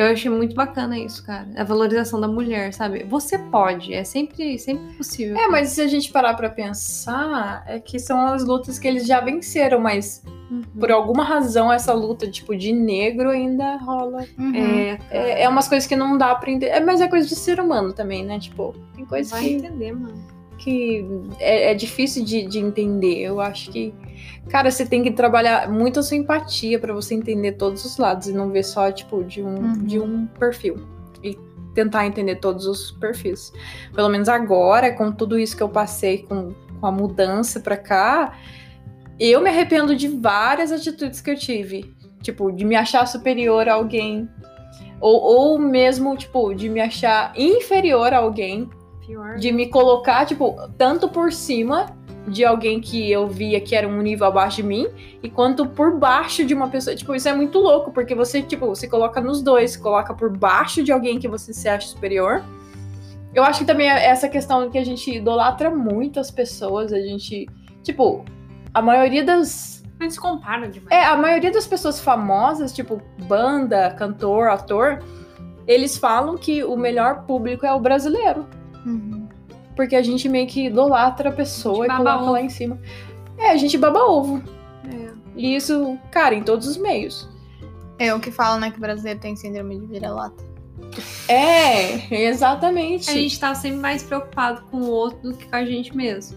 [0.00, 1.46] eu achei muito bacana isso, cara.
[1.56, 3.04] A valorização da mulher, sabe?
[3.04, 5.36] Você pode, é sempre, sempre possível.
[5.36, 9.06] É, mas se a gente parar pra pensar, é que são as lutas que eles
[9.06, 10.62] já venceram, mas Uhum.
[10.80, 14.24] por alguma razão essa luta, tipo, de negro ainda rola.
[14.36, 14.52] Uhum.
[14.56, 16.72] É, É, é umas coisas que não dá pra entender.
[16.72, 18.36] É, mas é coisa de ser humano também, né?
[18.40, 20.39] Tipo, tem coisas vai que, entender, mano.
[20.60, 21.04] Que
[21.38, 23.18] é, é difícil de, de entender.
[23.20, 23.92] Eu acho que,
[24.48, 28.28] cara, você tem que trabalhar muito a sua empatia pra você entender todos os lados
[28.28, 29.72] e não ver só, tipo, de um, Uhum.
[29.84, 30.76] de um perfil.
[31.24, 31.36] E
[31.74, 33.52] tentar entender todos os perfis.
[33.94, 38.36] Pelo menos agora, com tudo isso que eu passei com, com a mudança pra cá,
[39.18, 41.94] eu me arrependo de várias atitudes que eu tive.
[42.22, 44.28] Tipo, de me achar superior a alguém.
[45.00, 48.68] Ou, ou mesmo, tipo, de me achar inferior a alguém
[49.10, 49.36] Pior.
[49.36, 51.86] de me colocar, tipo, tanto por cima
[52.28, 54.86] de alguém que eu via que era um nível abaixo de mim,
[55.20, 56.94] e quanto por baixo de uma pessoa.
[56.94, 60.30] Tipo, isso é muito louco, porque você, tipo, se coloca nos dois, se coloca por
[60.36, 62.44] baixo de alguém que você se acha superior.
[63.34, 67.00] Eu acho que também é essa questão que a gente idolatra muito as pessoas, a
[67.00, 67.48] gente,
[67.82, 68.24] tipo,
[68.72, 70.90] a maioria das A gente se compara demais.
[70.90, 75.02] é, a maioria das pessoas famosas, tipo banda, cantor, ator,
[75.66, 78.46] eles falam que o melhor público é o brasileiro.
[78.86, 79.28] Uhum.
[79.76, 82.32] Porque a gente meio que idolatra a pessoa A e coloca ovo.
[82.32, 82.78] lá em cima.
[83.38, 84.42] É, a gente baba ovo.
[84.92, 85.10] É.
[85.36, 87.28] E isso, cara, em todos os meios.
[87.98, 90.42] É o que falam, né, que o brasileiro tem síndrome de vira-lata.
[91.28, 93.10] É, exatamente.
[93.10, 96.36] A gente tá sempre mais preocupado com o outro do que com a gente mesmo.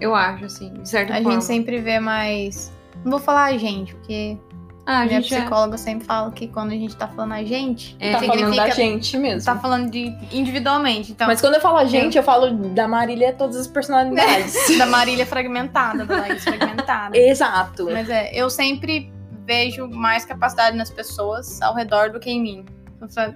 [0.00, 1.32] Eu acho, assim, de certa A forma.
[1.32, 2.72] gente sempre vê mais.
[3.04, 4.38] Não vou falar a gente, porque
[4.86, 5.40] Ah, a minha gente é...
[5.40, 8.70] psicóloga sempre fala que quando a gente tá falando a gente, É, tá falando da
[8.70, 9.44] gente mesmo.
[9.44, 11.12] tá falando de individualmente.
[11.12, 14.54] Então, Mas quando eu falo a gente, eu falo da Marília todas as personalidades.
[14.78, 17.16] da Marília fragmentada, da Laís fragmentada.
[17.16, 17.84] Exato.
[17.90, 19.12] Mas é, eu sempre
[19.46, 22.66] vejo mais capacidade nas pessoas ao redor do que em mim.
[23.00, 23.34] Eu falo,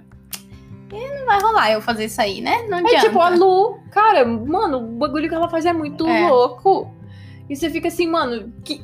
[0.91, 2.65] "Eh, não vai rolar eu fazer isso aí, né?
[2.69, 3.07] Não É adianta.
[3.07, 6.27] tipo a Lu, cara, mano, o bagulho que ela faz é muito É.
[6.27, 6.91] louco.
[7.49, 8.81] E você fica assim, mano, que,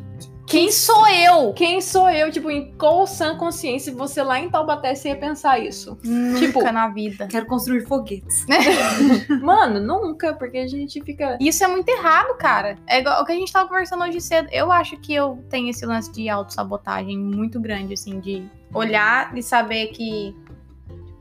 [0.51, 1.53] Quem sou eu?
[1.53, 2.29] quem sou eu?
[2.29, 5.97] Tipo, em qual sã consciência você lá em Taubaté você ia pensar isso?
[6.03, 7.27] Nunca Tipo- na vida.
[7.27, 8.45] Quero construir foguetes.
[9.41, 11.37] Mano, nunca, porque a gente fica.
[11.39, 12.77] Isso é muito errado, cara.
[12.87, 14.49] É igual o que a gente tava conversando hoje cedo.
[14.51, 19.41] Eu acho que eu tenho esse lance de autossabotagem muito grande, assim, de olhar e
[19.41, 20.35] saber que.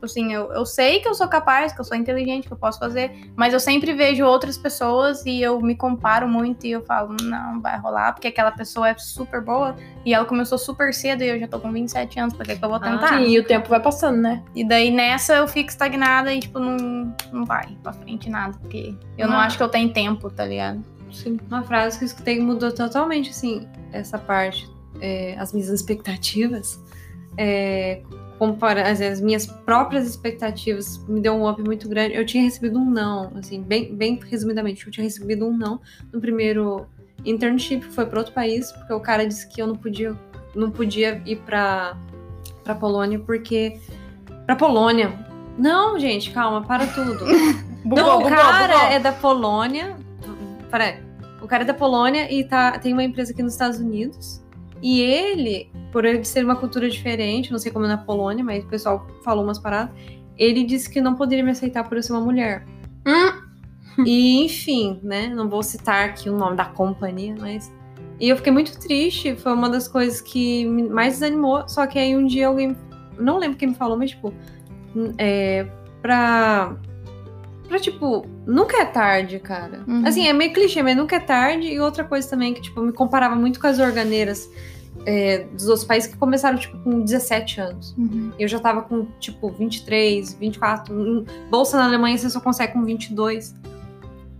[0.01, 2.57] Tipo assim, eu, eu sei que eu sou capaz, que eu sou inteligente, que eu
[2.57, 6.81] posso fazer, mas eu sempre vejo outras pessoas e eu me comparo muito e eu
[6.83, 11.21] falo, não, vai rolar, porque aquela pessoa é super boa e ela começou super cedo
[11.21, 13.09] e eu já tô com 27 anos, por que, que eu vou tentar?
[13.09, 14.41] Sim, e o tempo vai passando, né?
[14.55, 18.95] E daí nessa eu fico estagnada e, tipo, não, não vai pra frente nada, porque
[19.19, 19.45] eu não Ah.
[19.45, 20.83] acho que eu tenho tempo, tá ligado?
[21.11, 21.37] Sim.
[21.47, 24.67] Uma frase que eu escutei que mudou totalmente, assim, essa parte,
[24.99, 26.79] é, as minhas expectativas.
[27.37, 28.01] É,
[28.41, 32.15] compara as, as minhas próprias expectativas me deu um up muito grande.
[32.15, 35.79] Eu tinha recebido um não, assim, bem, bem resumidamente, eu tinha recebido um não
[36.11, 36.87] no primeiro
[37.23, 40.17] internship, que foi para outro país, porque o cara disse que eu não podia,
[40.55, 41.95] não podia ir pra,
[42.63, 43.79] pra Polônia, porque.
[44.47, 45.13] Pra Polônia.
[45.55, 47.23] Não, gente, calma, para tudo.
[47.85, 49.95] Não, o cara é da Polônia.
[50.69, 50.99] Peraí.
[51.41, 54.41] O cara é da Polônia e tá, tem uma empresa aqui nos Estados Unidos.
[54.81, 58.63] E ele, por ele ser uma cultura diferente, não sei como é na Polônia, mas
[58.63, 59.93] o pessoal falou umas paradas.
[60.37, 62.65] Ele disse que não poderia me aceitar por eu ser uma mulher.
[63.05, 64.05] Hum.
[64.05, 65.27] e, enfim, né?
[65.27, 67.71] Não vou citar aqui o nome da companhia, mas.
[68.19, 69.35] E eu fiquei muito triste.
[69.35, 71.67] Foi uma das coisas que mais desanimou.
[71.67, 72.75] Só que aí um dia alguém.
[73.19, 74.33] Não lembro quem me falou, mas, tipo.
[75.17, 75.67] É,
[76.01, 76.75] pra.
[77.71, 79.85] Pra, tipo, nunca é tarde, cara.
[79.87, 80.05] Uhum.
[80.05, 81.67] Assim, é meio clichê, mas nunca é tarde.
[81.67, 84.49] E outra coisa também que, tipo, me comparava muito com as organeiras
[85.05, 87.95] é, dos outros países que começaram, tipo, com 17 anos.
[87.97, 88.33] Uhum.
[88.37, 90.93] Eu já tava com, tipo, 23, 24.
[90.93, 93.55] Em Bolsa na Alemanha você só consegue com 22.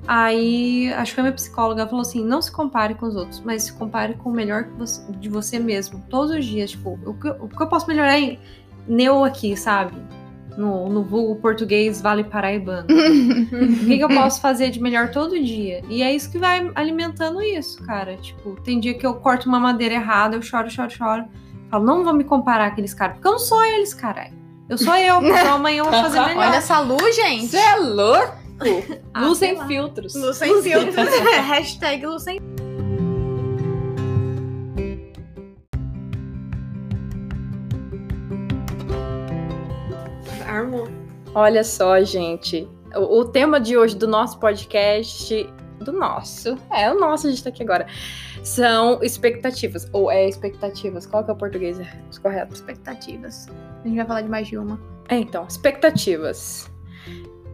[0.05, 3.63] Aí, acho que foi minha psicóloga falou assim: não se compare com os outros, mas
[3.63, 6.03] se compare com o melhor você- de você mesmo.
[6.09, 8.37] Todos os dias, tipo, o que, o que eu posso melhorar em
[8.85, 9.93] neu aqui, sabe?
[10.57, 12.87] No, no vulgo português vale paraibano.
[12.91, 15.81] O que, que eu posso fazer de melhor todo dia?
[15.89, 18.17] E é isso que vai alimentando isso, cara.
[18.17, 21.25] Tipo, tem dia que eu corto uma madeira errada, eu choro, choro, choro.
[21.69, 24.33] Falo, não vou me comparar com aqueles caras, porque eu não sou eles, caralho.
[24.69, 26.47] Eu sou eu, então amanhã eu vou fazer melhor.
[26.47, 27.47] Olha essa luz, gente.
[27.47, 28.41] Você é louco?
[29.13, 29.65] Ah, Luz sem lá.
[29.65, 30.13] filtros.
[30.13, 30.95] Luz sem filtros.
[31.47, 32.50] Hashtag luz sem Armou.
[41.33, 42.67] Olha só, gente.
[42.93, 45.49] O, o tema de hoje do nosso podcast.
[45.79, 46.57] Do nosso.
[46.71, 47.87] É, o nosso, a gente tá aqui agora.
[48.43, 49.89] São expectativas.
[49.93, 51.05] Ou é expectativas.
[51.05, 51.77] Qual que é o português
[52.21, 52.53] correto?
[52.53, 53.47] expectativas.
[53.83, 54.79] A gente vai falar de mais de uma.
[55.07, 56.69] É, então, expectativas.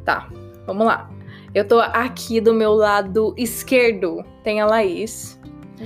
[0.04, 0.28] Tá,
[0.66, 1.10] vamos lá.
[1.54, 4.24] Eu tô aqui do meu lado esquerdo.
[4.44, 5.40] Tem a Laís.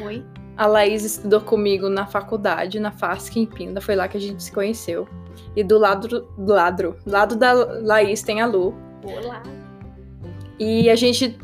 [0.03, 0.25] Oi.
[0.55, 3.81] A Laís estudou comigo na faculdade, na FASC em Pinda.
[3.81, 5.07] Foi lá que a gente se conheceu.
[5.55, 8.73] E do lado do lado, do lado da Laís tem a Lu.
[9.03, 9.43] Olá.
[10.59, 11.37] E a gente.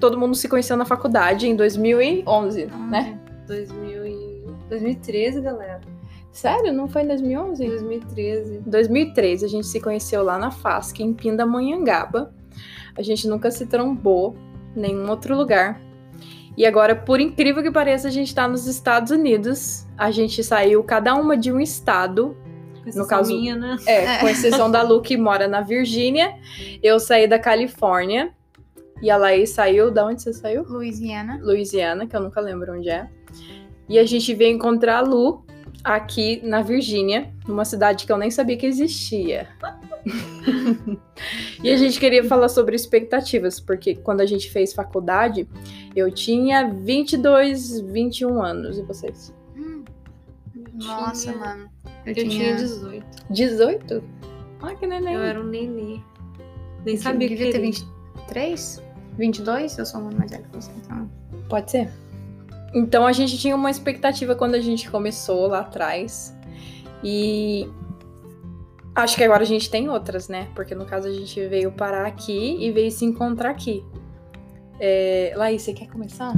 [0.00, 3.18] Todo mundo se conheceu na faculdade em 2011, Ah, né?
[3.46, 4.44] 2000 e...
[4.68, 5.80] 2013, galera.
[6.32, 6.72] Sério?
[6.72, 7.66] Não foi em 2011?
[7.66, 8.62] 2013.
[8.66, 12.34] 2013, a gente se conheceu lá na FASC, em Pindamonhangaba.
[12.96, 14.36] A gente nunca se trombou
[14.76, 15.80] em nenhum outro lugar.
[16.56, 19.86] E agora, por incrível que pareça, a gente tá nos Estados Unidos.
[19.96, 22.36] A gente saiu cada uma de um estado.
[22.84, 23.76] Com exceção caso- minha, né?
[23.86, 26.34] É, com exceção da Lu, que mora na Virgínia.
[26.82, 28.32] Eu saí da Califórnia.
[29.02, 29.90] E a Laís saiu.
[29.90, 30.62] Da onde você saiu?
[30.62, 31.38] Louisiana.
[31.42, 33.08] Louisiana, que eu nunca lembro onde é.
[33.88, 35.44] E a gente veio encontrar a Lu
[35.82, 39.48] aqui na Virgínia, numa cidade que eu nem sabia que existia.
[41.62, 45.46] e a gente queria falar sobre expectativas, porque quando a gente fez faculdade,
[45.94, 48.78] eu tinha 22, 21 anos.
[48.78, 49.34] E vocês?
[49.56, 49.84] Hum,
[50.74, 51.70] Nossa, Tinha- mano.
[52.04, 52.28] Eu, Eu tinha.
[52.28, 53.06] tinha 18.
[53.30, 54.04] 18?
[54.62, 55.14] Ah, que neném.
[55.14, 56.00] Eu era um nenê.
[56.84, 57.66] Nem eu sabia que devia ter era.
[57.66, 58.82] 23?
[59.16, 59.78] 22?
[59.78, 61.10] Eu sou muito mais velha que você, então.
[61.48, 61.90] Pode ser.
[62.74, 66.36] Então a gente tinha uma expectativa quando a gente começou lá atrás.
[67.02, 67.68] E
[68.94, 70.48] acho que agora a gente tem outras, né?
[70.54, 73.84] Porque no caso a gente veio parar aqui e veio se encontrar aqui.
[74.80, 75.32] É...
[75.36, 76.34] Laís, você quer começar?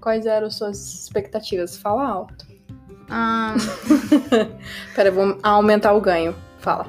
[0.00, 1.76] Quais eram suas expectativas?
[1.76, 2.45] Fala alto.
[3.08, 3.54] Ah,
[4.94, 6.34] Pera, vou aumentar o ganho.
[6.58, 6.86] Fala.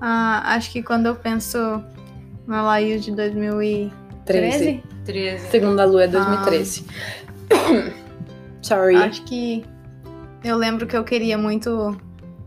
[0.00, 1.82] ah, acho que quando eu penso
[2.46, 3.92] na Laís de 2013,
[4.24, 4.82] 13.
[5.04, 5.50] 13.
[5.50, 6.86] Segunda lua é 2013.
[8.62, 8.96] Sorry.
[8.96, 9.64] acho que
[10.44, 11.96] eu lembro que eu queria muito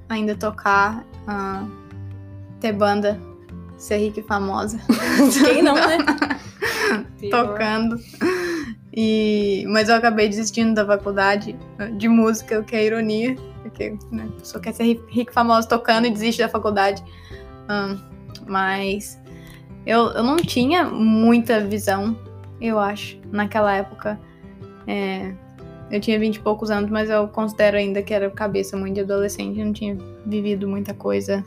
[0.08, 1.66] ainda tocar, ah,
[2.60, 3.20] ter banda,
[3.78, 4.80] ser rica e famosa.
[5.46, 5.98] Quem não, né?
[7.20, 7.32] Pior.
[7.48, 8.00] tocando.
[8.96, 11.56] E, mas eu acabei desistindo da faculdade
[11.98, 15.34] de música, o que é ironia, porque né, a pessoa quer ser ri- rica e
[15.34, 17.04] famosa tocando e desiste da faculdade.
[18.48, 19.20] Mas
[19.86, 22.18] eu, eu não tinha muita visão,
[22.62, 24.18] eu acho, naquela época.
[24.88, 25.34] É,
[25.92, 29.02] eu tinha vinte e poucos anos, mas eu considero ainda que era cabeça muito de
[29.02, 29.62] adolescente.
[29.62, 31.44] Não tinha vivido muita coisa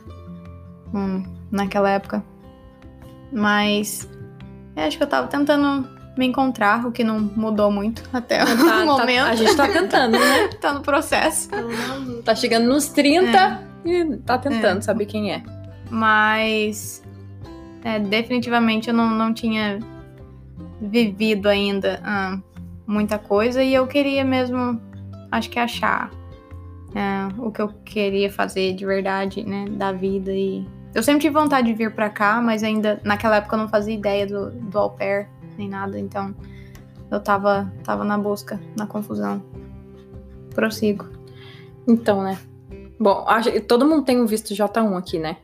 [0.93, 2.23] hum, naquela época.
[3.31, 4.07] Mas
[4.75, 8.57] acho que eu tava tentando me encontrar, o que não mudou muito até Tá- o
[8.57, 9.25] tá- momento.
[9.25, 10.49] a gente tá tentando, né?
[10.59, 11.49] Tá no processo.
[11.51, 12.23] Na luta.
[12.23, 15.41] Tá chegando nos 30 e tá tentando saber quem é.
[15.89, 17.01] Mas
[17.83, 19.79] é, definitivamente eu não, não tinha
[20.81, 22.37] vivido ainda ah,
[22.85, 24.79] muita coisa e eu queria mesmo,
[25.31, 26.11] acho que achar
[26.93, 31.33] é, o que eu queria fazer de verdade, né, da vida e eu sempre tive
[31.33, 34.77] vontade de vir pra cá, mas ainda naquela época eu não fazia ideia do, do
[34.77, 35.27] au pair
[35.59, 36.33] nem nada, então
[37.11, 39.43] eu tava, tava na busca, na confusão.
[40.55, 41.05] Prossigo.
[41.87, 42.37] Então, né?
[42.99, 45.37] Bom, acho todo mundo tem um visto J1 aqui, né?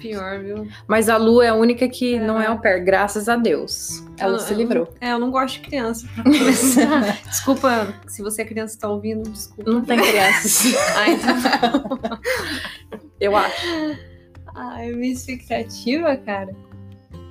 [0.00, 0.68] Pior, viu?
[0.86, 2.20] Mas a Lu é a única que É.
[2.24, 4.04] não é au pair, graças a Deus.
[4.16, 4.88] Ela Eu- se eu- livrou.
[5.00, 7.18] É, eu não gosto de criança, pra começar.
[7.28, 9.70] desculpa, se você é criança e tá ouvindo, desculpa.
[9.70, 10.72] Não tem crianças.
[10.96, 11.98] Ah, então...
[13.20, 13.66] Eu acho.
[14.54, 16.54] Ai, minha expectativa, cara.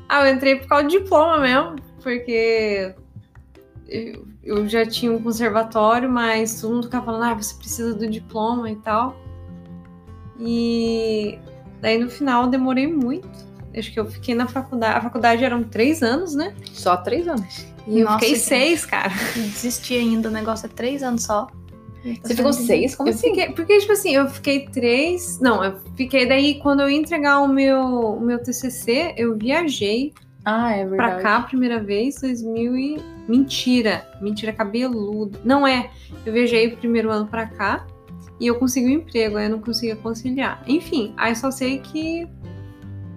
[0.10, 2.94] Ah, eu entrei por causa do diploma mesmo, porque
[3.88, 8.08] eu, eu já tinha um conservatório, mas todo mundo ficava falando, ah, você precisa do
[8.08, 9.16] diploma e tal.
[10.40, 11.40] E
[11.82, 13.48] daí no final eu demorei muito.
[13.76, 14.98] Acho que eu fiquei na faculdade.
[14.98, 16.56] A faculdade eram três anos, né?
[16.74, 17.66] Só três anos.
[17.88, 19.14] E eu Nossa, fiquei seis, cara.
[19.36, 21.48] Desisti ainda, o negócio é três anos só.
[22.24, 22.96] Você ficou seis?
[22.96, 23.30] Como Eu assim?
[23.30, 25.40] fiquei, porque, tipo assim, eu fiquei três.
[25.40, 26.26] Não, eu fiquei.
[26.26, 30.14] Daí, quando eu ia entregar o meu, o meu TCC, eu viajei
[30.50, 31.24] Ah, é pra verdade.
[31.24, 33.02] cá a primeira vez, 2000 e...
[33.28, 35.38] Mentira, mentira cabeludo.
[35.44, 35.92] Não é,
[36.26, 37.86] eu viajei o primeiro ano pra cá
[38.40, 40.64] e eu consegui um emprego, aí eu não conseguia conciliar.
[40.66, 42.26] Enfim, aí só sei que...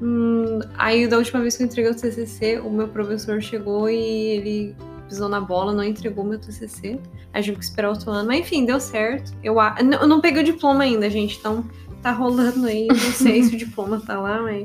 [0.02, 3.96] hum, aí da última vez que eu entreguei o TCC, o meu professor chegou e
[3.96, 4.76] ele
[5.08, 6.98] pisou na bola, não entregou meu TCC.
[7.32, 9.32] Aí tive que esperar outro ano, mas enfim, deu certo.
[9.40, 9.54] Eu,
[10.00, 11.64] eu não peguei o diploma ainda, gente, então
[12.02, 12.88] tá rolando aí.
[12.88, 14.64] Não sei se o diploma tá lá, mas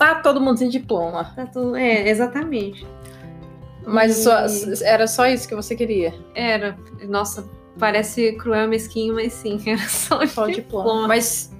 [0.00, 1.32] Tá todo mundo sem diploma.
[1.36, 1.76] tá tudo...
[1.76, 2.86] É, exatamente.
[3.86, 6.14] Mas E- só- era só isso que você queria?
[6.34, 6.76] Era.
[7.06, 7.44] Nossa,
[7.78, 10.50] parece cruel mesquinho, mas sim, era só, Só diploma.
[10.52, 11.06] diploma.
[11.08, 11.54] Mas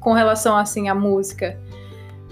[0.00, 1.60] com relação, assim, à música,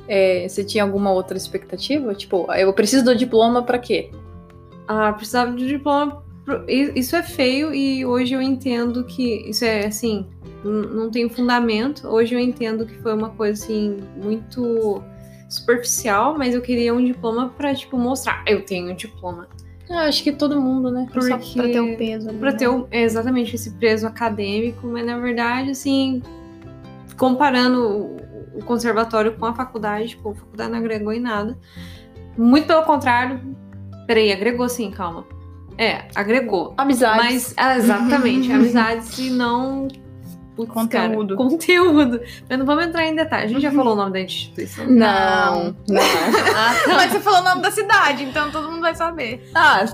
[0.08, 2.14] é, você tinha alguma outra expectativa?
[2.14, 4.10] Tipo, eu preciso do diploma pra quê?
[4.88, 6.22] Ah, precisava de diploma.
[6.66, 10.26] Isso é feio e hoje eu entendo que isso é assim,
[10.64, 12.08] não tem fundamento.
[12.08, 15.02] Hoje eu entendo que foi uma coisa assim muito
[15.52, 19.46] superficial, mas eu queria um diploma pra tipo mostrar, eu tenho um diploma.
[19.90, 21.06] Ah, acho que todo mundo, né?
[21.12, 22.38] Porque Só pra ter o peso ali.
[22.38, 22.56] Pra né?
[22.56, 26.22] ter é, exatamente esse preso acadêmico, mas na verdade, assim,
[27.18, 28.16] comparando
[28.54, 31.58] o- conservatório com a faculdade, tipo, a faculdade não agregou em nada.
[32.36, 33.40] Muito pelo contrário.
[34.06, 35.26] Peraí, agregou sim, calma.
[35.76, 36.74] É, agregou.
[36.76, 37.18] Amizade.
[37.18, 39.88] Mas, ah, exatamente, amizades e não.
[40.66, 41.36] Putz, Conteúdo.
[41.36, 42.20] Cara, conteúdo.
[42.48, 43.50] Mas não vamos entrar em detalhes.
[43.50, 44.86] A gente já falou o nome da instituição.
[44.86, 46.02] Não, não.
[46.54, 46.94] Ah, tá.
[46.94, 49.48] Mas você falou o nome da cidade, então todo mundo vai saber.
[49.54, 49.84] Ah,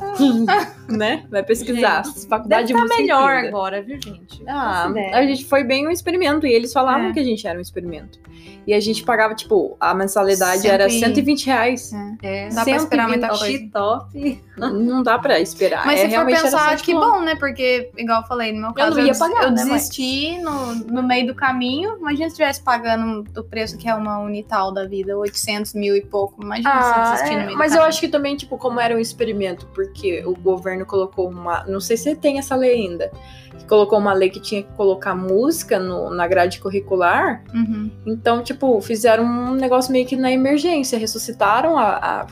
[0.89, 1.25] né?
[1.31, 2.03] Vai pesquisar.
[2.29, 3.49] Faculdade Deve de estar música melhor incrível.
[3.59, 4.43] agora, viu, gente?
[4.49, 5.17] Ah, ideia.
[5.17, 7.13] a gente foi bem um experimento e eles falavam É.
[7.13, 8.19] que a gente era um experimento.
[8.67, 11.91] E a gente pagava, tipo, a mensalidade Cento era e- 120 reais.
[12.23, 14.43] É, Dá pra esperar muita 120 top.
[14.59, 15.87] Não dá pra esperar.
[15.87, 17.13] Mas é, se for realmente era só pensar, que diploma.
[17.19, 17.35] bom, né?
[17.37, 20.39] Porque, igual eu falei, no meu Eu caso, não ia des- pagar, eu né, desisti
[20.39, 21.97] no, no meio do caminho.
[21.99, 26.03] Imagina se estivesse pagando o preço que é uma Unital da vida, 800 mil e
[26.03, 26.43] pouco.
[26.43, 27.89] Imagina se Ah, desistir no é, meio do mas eu caminho.
[27.89, 31.65] acho que também, tipo, como era um experimento, porque o governo colocou uma.
[31.65, 33.11] Não sei se tem essa lei ainda.
[33.59, 37.43] que Colocou uma lei que tinha que colocar música no- na grade curricular.
[37.55, 37.91] Uhum.
[38.07, 40.99] Então, tipo, fizeram um negócio meio que na emergência.
[40.99, 42.27] Ressuscitaram a, a,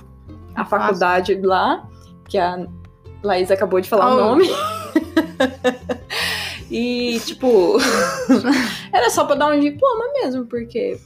[0.54, 1.86] a faculdade lá,
[2.28, 2.66] que a
[3.22, 4.20] Laís acabou de falar o Oh.
[4.20, 4.48] nome.
[6.70, 7.76] e, tipo,
[8.92, 10.98] era só pra dar um diploma mesmo, porque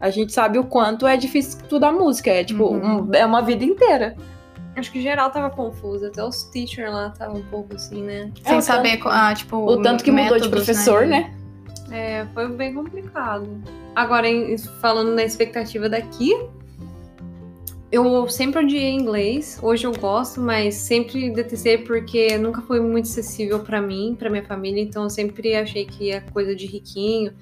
[0.00, 2.30] a gente sabe o quanto é difícil estudar música.
[2.30, 3.08] É, tipo, Uhum.
[3.08, 4.16] um- é uma vida inteira.
[4.76, 6.06] Acho que geral tava confuso.
[6.06, 8.30] Até os teachers lá estavam um pouco assim, né?
[8.44, 11.34] É, Sem o saber, tanto- ah, tipo, O tanto que mudou de métodos, professor, né?
[11.90, 13.48] É, foi bem complicado.
[13.94, 16.32] Agora, em- falando na expectativa daqui,
[17.90, 19.58] eu sempre odiei inglês.
[19.62, 24.44] Hoje eu gosto, mas sempre detestei porque nunca foi muito acessível pra mim, pra minha
[24.44, 24.82] família.
[24.82, 27.32] Então eu sempre achei que é coisa de riquinho.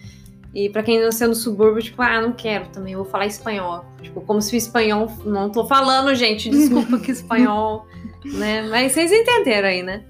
[0.55, 3.85] E pra quem nasceu no subúrbio, tipo, ah, não quero também, eu vou falar espanhol.
[4.01, 5.11] Tipo, como se o espanhol.
[5.25, 7.87] Não tô falando, gente, desculpa que espanhol,
[8.25, 8.63] né?
[8.71, 10.03] Mas vocês entenderam aí, né?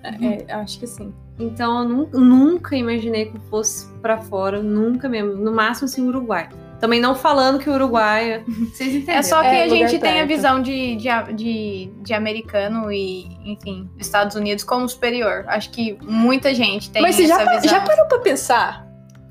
[0.46, 1.14] É, acho que sim.
[1.38, 5.32] Então eu nu- nunca imaginei que eu fosse pra fora, nunca mesmo.
[5.34, 6.48] No máximo assim, Uruguai.
[6.78, 8.32] Também não falando que o Uruguai.
[8.34, 9.18] é- Vocês entenderam?
[9.18, 13.26] É só que É, a gente tem a visão de, de, de, de americano e,
[13.44, 15.44] enfim, Estados Unidos como superior.
[15.48, 17.70] Acho que muita gente tem Mas você essa já, visão.
[17.70, 18.83] já parou pra pensar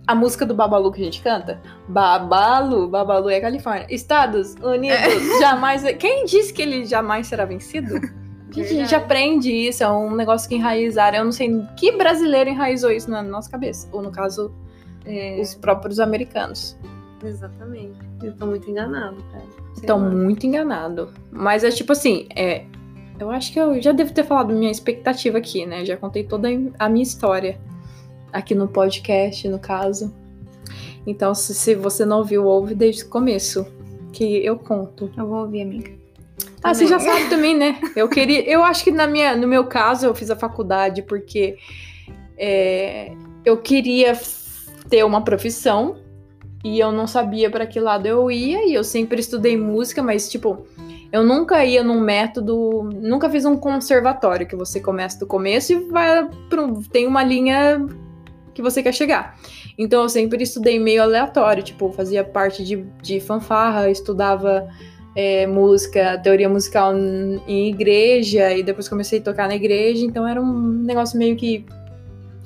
[0.05, 1.61] a música do Babalu que a gente canta?
[1.87, 3.87] Babalu, Babalu é Califórnia.
[3.89, 5.83] Estados Unidos, jamais.
[5.97, 7.95] Quem disse que ele jamais será vencido?
[7.95, 7.99] A
[8.53, 11.19] gente, a gente aprende isso, é um negócio que enraizaram.
[11.19, 13.87] Eu não sei que brasileiro enraizou isso na nossa cabeça.
[13.91, 14.53] Ou no caso,
[15.05, 16.77] É, os próprios americanos.
[17.23, 17.99] exatamente.
[18.21, 19.43] Eu tô muito enganado, cara.
[19.75, 21.09] Estão muito enganados.
[21.31, 22.65] Mas é tipo assim, é.
[23.19, 25.85] Eu acho que eu já devo ter falado minha expectativa aqui, né?
[25.85, 26.47] Já contei toda
[26.79, 27.59] a minha história
[28.33, 30.13] aqui no podcast, no caso.
[31.05, 33.65] Então, se, se você não ouviu, ouve desde o começo,
[34.11, 35.11] que eu conto.
[35.15, 35.91] Eu vou ouvir, amiga.
[36.63, 37.79] Ah, você já sabe também, né?
[37.95, 38.41] Eu queria.
[38.49, 41.57] Eu acho que na minha, no meu caso, eu fiz a faculdade porque
[42.37, 43.13] é,
[43.43, 44.17] eu queria
[44.89, 45.97] ter uma profissão
[46.63, 48.65] e eu não sabia para que lado eu ia.
[48.65, 50.65] E eu sempre estudei música, mas, tipo,
[51.11, 52.89] eu nunca ia num método.
[52.95, 57.85] Nunca fiz um conservatório que você começa do começo e vai para tem uma linha
[58.53, 59.37] que você quer chegar.
[59.77, 64.69] Então eu sempre estudei meio aleatório, tipo, fazia parte de, de fanfarra, estudava
[65.15, 70.41] é, música, teoria musical em igreja, e depois comecei a tocar na igreja, então era
[70.41, 71.65] um negócio meio que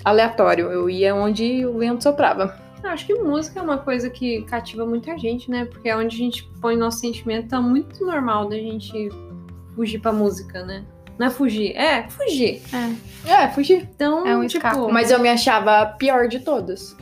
[0.04, 0.72] aleatório.
[0.72, 2.56] Eu ia onde o vento soprava.
[2.84, 5.66] Eu Acho que música é uma coisa que cativa muita gente, né?
[5.66, 9.10] Porque é onde a gente põe nosso sentimento, tá muito normal da gente
[9.76, 10.86] fugir pra música, né?
[11.18, 12.62] Não é fugir, é fugir.
[13.26, 13.74] É, fugi.
[13.96, 14.92] Então, É um tipo.
[14.92, 16.96] Mas eu me achava a pior de todas.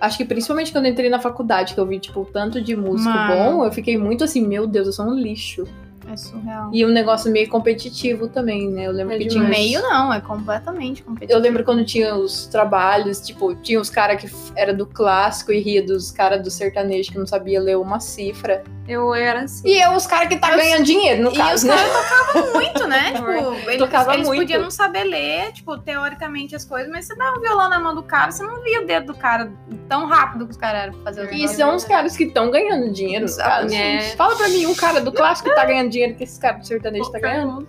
[0.00, 3.10] Acho que principalmente quando eu entrei na faculdade, que eu vi, tipo, tanto de músico
[3.10, 3.34] Mano.
[3.58, 5.64] bom, eu fiquei muito assim, meu Deus, eu sou um lixo.
[6.10, 6.70] É surreal.
[6.72, 8.86] E um negócio meio competitivo também, né?
[8.86, 9.44] Eu lembro É que tinha.
[9.44, 11.38] uns- meio não, é completamente competitivo.
[11.38, 15.60] Eu lembro quando tinha os trabalhos, tipo, tinha os caras que era do clássico e
[15.60, 18.64] ria dos caras do sertanejo que não sabia ler uma cifra.
[18.92, 19.68] Eu era assim.
[19.68, 21.74] E eu, os caras que tá Eu- ganhando dinheiro, no E caso, os né?
[21.76, 23.12] caras tocavam muito, né?
[23.16, 23.30] tipo,
[23.68, 24.40] eles, Tocava eles muito.
[24.40, 27.94] podiam não saber ler, tipo, teoricamente as coisas, mas você dava um violão na mão
[27.94, 29.52] do cara, você não via o dedo do cara
[29.88, 31.56] tão rápido que os caras eram pra fazer o E negócio.
[31.56, 33.66] são os caras que estão ganhando dinheiro, no caso.
[33.66, 34.16] Exatamente.
[34.16, 36.66] Fala pra mim, um cara do clássico que tá ganhando dinheiro que esse cara do
[36.66, 37.66] sertanejo tá ganhando.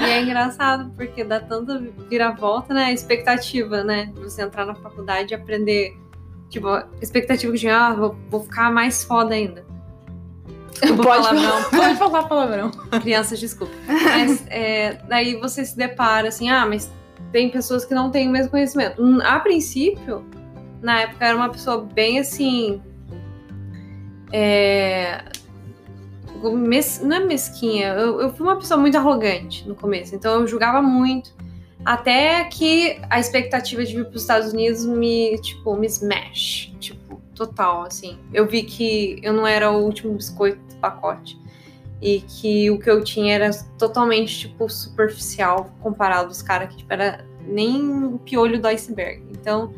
[0.00, 1.78] E é engraçado, porque dá tanta
[2.08, 2.84] viravolta, né?
[2.86, 4.06] A expectativa, né?
[4.14, 5.94] De você entrar na faculdade e aprender.
[6.52, 9.64] Tipo, a expectativa que tinha, ah, vou, vou ficar mais foda ainda.
[10.70, 11.70] Desculpa Pode palavrão.
[11.70, 12.70] Pode falar palavrão.
[13.00, 13.72] Crianças, desculpa.
[13.86, 16.90] Mas é, daí você se depara assim, ah, mas
[17.32, 19.02] tem pessoas que não têm o mesmo conhecimento.
[19.02, 20.26] Hum, A princípio,
[20.82, 22.82] na época, era uma pessoa bem assim.
[24.30, 25.24] É,
[26.52, 30.46] mes- não é mesquinha, eu, eu fui uma pessoa muito arrogante no começo, então eu
[30.46, 31.32] julgava muito.
[31.84, 36.72] Até que a expectativa de vir para os Estados Unidos me, tipo, me smash.
[36.78, 38.18] Tipo, total, assim.
[38.32, 41.40] Eu vi que eu não era o último biscoito do pacote
[42.00, 46.92] e que o que eu tinha era totalmente, tipo, superficial comparado aos caras que, tipo,
[46.92, 49.22] era nem o piolho do iceberg.
[49.30, 49.72] Então,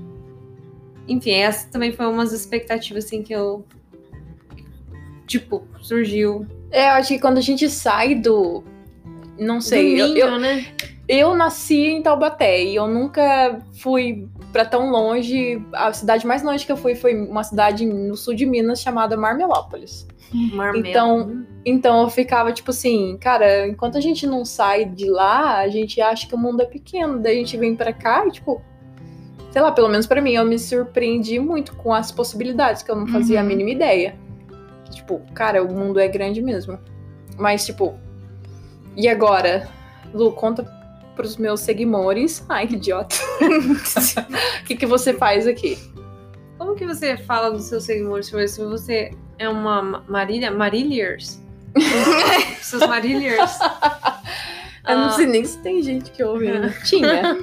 [1.07, 3.65] enfim, essa também foi umas expectativas, assim, que eu,
[5.27, 6.47] tipo, surgiu.
[6.71, 8.65] É, eu acho que quando a gente sai do.
[9.39, 10.67] Não sei, do eu, ninho, eu, né?
[11.09, 15.63] Eu nasci em Taubaté e eu nunca fui pra tão longe.
[15.73, 19.17] A cidade mais longe que eu fui foi uma cidade no sul de Minas chamada
[19.17, 20.07] Marmelópolis.
[20.33, 20.87] Marmelo.
[20.87, 25.69] Então- Então eu ficava tipo assim, cara, enquanto a gente não sai de lá, a
[25.69, 27.19] gente acha que o mundo é pequeno.
[27.21, 28.61] Daí a gente vem pra cá e, tipo,
[29.51, 32.97] sei lá, pelo menos pra mim, eu me surpreendi muito com as possibilidades que eu
[32.97, 33.49] não fazia a Uhum.
[33.49, 34.15] mínima ideia.
[34.91, 36.79] Tipo, cara, o mundo é grande mesmo.
[37.39, 37.95] Mas, tipo,
[38.97, 39.67] e agora?
[40.13, 40.65] Lu, conta
[41.15, 42.45] pros meus seguidores.
[42.49, 43.15] Ai, que idiota.
[44.61, 45.79] O que, que você faz aqui?
[46.59, 48.27] Como que você fala dos seus seguidores?
[48.27, 51.41] Se você é uma ma- Marília, Maríliers?
[52.63, 53.59] seus Maríliers?
[54.87, 55.11] Eu não Ah.
[55.11, 56.47] sei nem se tem gente que ouve.
[56.49, 56.69] ainda.
[56.85, 57.37] Tinha.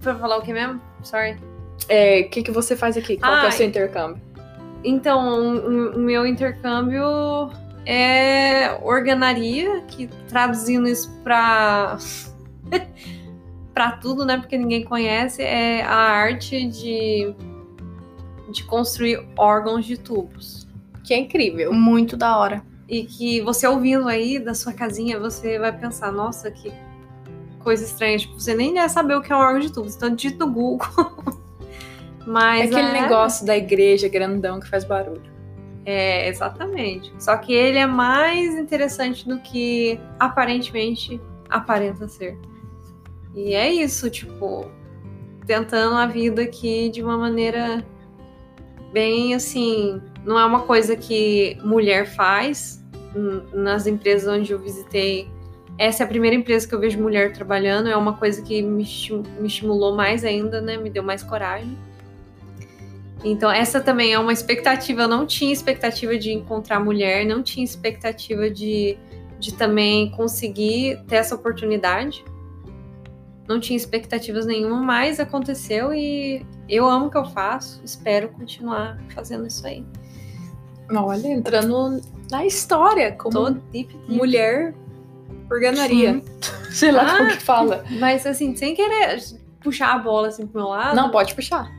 [0.00, 0.80] Pra falar o que mesmo?
[1.02, 1.36] Sorry.
[1.88, 3.16] É, O que, que você faz aqui?
[3.16, 4.20] Qual que é o seu intercâmbio?
[4.84, 7.50] Então, o o meu intercâmbio
[7.86, 11.96] é organaria, que traduzindo isso pra.
[13.74, 14.38] pra tudo, né?
[14.38, 17.34] Porque ninguém conhece, é a arte de,
[18.50, 20.66] de construir órgãos de tubos.
[21.04, 21.72] Que é incrível.
[21.72, 22.62] Muito da hora.
[22.88, 26.72] E que você ouvindo aí da sua casinha, você vai pensar, nossa, que
[27.60, 28.18] coisa estranha.
[28.18, 29.94] Tipo, você nem deve saber o que é um órgão de tubos.
[29.94, 30.86] Então, digita no Google.
[32.20, 35.38] É Mas aquele é- negócio da igreja grandão que faz barulho.
[35.84, 37.10] É, exatamente.
[37.18, 42.38] Só que ele é mais interessante do que aparentemente aparenta ser.
[43.38, 44.68] E é isso, tipo,
[45.46, 47.86] tentando a vida aqui de uma maneira
[48.92, 50.02] bem assim.
[50.24, 52.84] Não é uma coisa que mulher faz.
[53.54, 55.30] Nas empresas onde eu visitei,
[55.78, 57.88] essa é a primeira empresa que eu vejo mulher trabalhando.
[57.88, 60.76] É uma coisa que me estimulou mais ainda, né?
[60.76, 61.78] Me deu mais coragem.
[63.24, 65.02] Então, essa também é uma expectativa.
[65.02, 68.98] Eu não tinha expectativa de encontrar mulher, não tinha expectativa de,
[69.38, 72.24] de também conseguir ter essa oportunidade.
[73.48, 77.80] Não tinha expectativas nenhuma, mas aconteceu e eu amo o que eu faço.
[77.84, 79.84] Espero continuar fazendo isso aí.
[80.94, 83.94] Olha, entrando na história como deep, deep.
[84.08, 84.74] mulher
[85.50, 86.22] organaria.
[86.70, 87.16] Sei lá Ah.
[87.18, 87.84] como que fala.
[87.98, 89.18] Mas assim, sem querer
[89.60, 90.94] puxar a bola assim pro meu lado.
[90.94, 91.70] Não, pode puxar.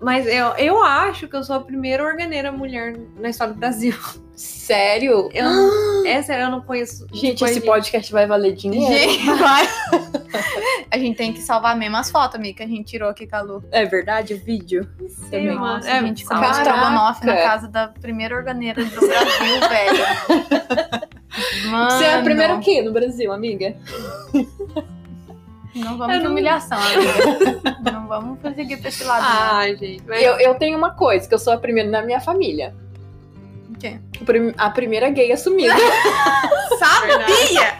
[0.00, 3.94] Mas eu, eu acho que eu sou a primeira organeira mulher na história do Brasil.
[4.34, 5.28] Sério?
[5.32, 7.06] Eu não, é sério, eu não conheço.
[7.12, 8.92] Gente, esse podcast vai valer dinheiro?
[8.92, 9.66] Gente, vai.
[10.90, 13.36] A gente tem que salvar mesmo as fotos, amiga, que a gente tirou aqui com
[13.36, 13.64] a Lu.
[13.70, 14.88] É verdade, o vídeo?
[15.08, 15.54] Sim, também.
[15.54, 15.84] mano.
[15.86, 16.46] É, a gente salva.
[16.46, 17.50] comeu estrogonofe na Caraca.
[17.52, 21.08] casa da primeira organeira do Brasil, velho.
[21.70, 23.76] Mano, Você é a primeira o quê no Brasil, amiga?
[25.74, 27.92] Não Eu vamos de não- humilhação, amiga.
[27.92, 29.22] não vamos prosseguir pra esse lado.
[29.22, 29.56] não.
[29.56, 30.02] Ai, gente.
[30.06, 30.22] Mas...
[30.22, 32.74] Eu, eu tenho uma coisa, que eu sou a primeira na minha família.
[33.78, 34.00] quê?
[34.20, 35.74] O prim- A primeira gay assumida.
[36.78, 37.78] Sabia!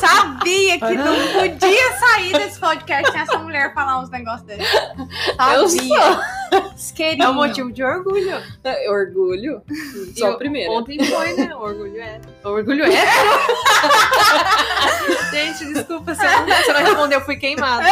[0.00, 4.64] Sabia que não podia sair desse podcast sem essa mulher falar uns negócios dele.
[5.54, 6.20] Eu Sabia.
[6.76, 7.24] Isqueirinho.
[7.24, 8.36] É um motivo de orgulho.
[8.88, 9.62] Orgulho.
[10.16, 10.70] Só a primeira.
[10.72, 11.54] Ontem foi, né?
[11.54, 12.20] Orgulho é.
[12.44, 12.90] Orgulho é.
[15.30, 17.86] Gente, desculpa se eu não, se eu não responder, eu fui queimada.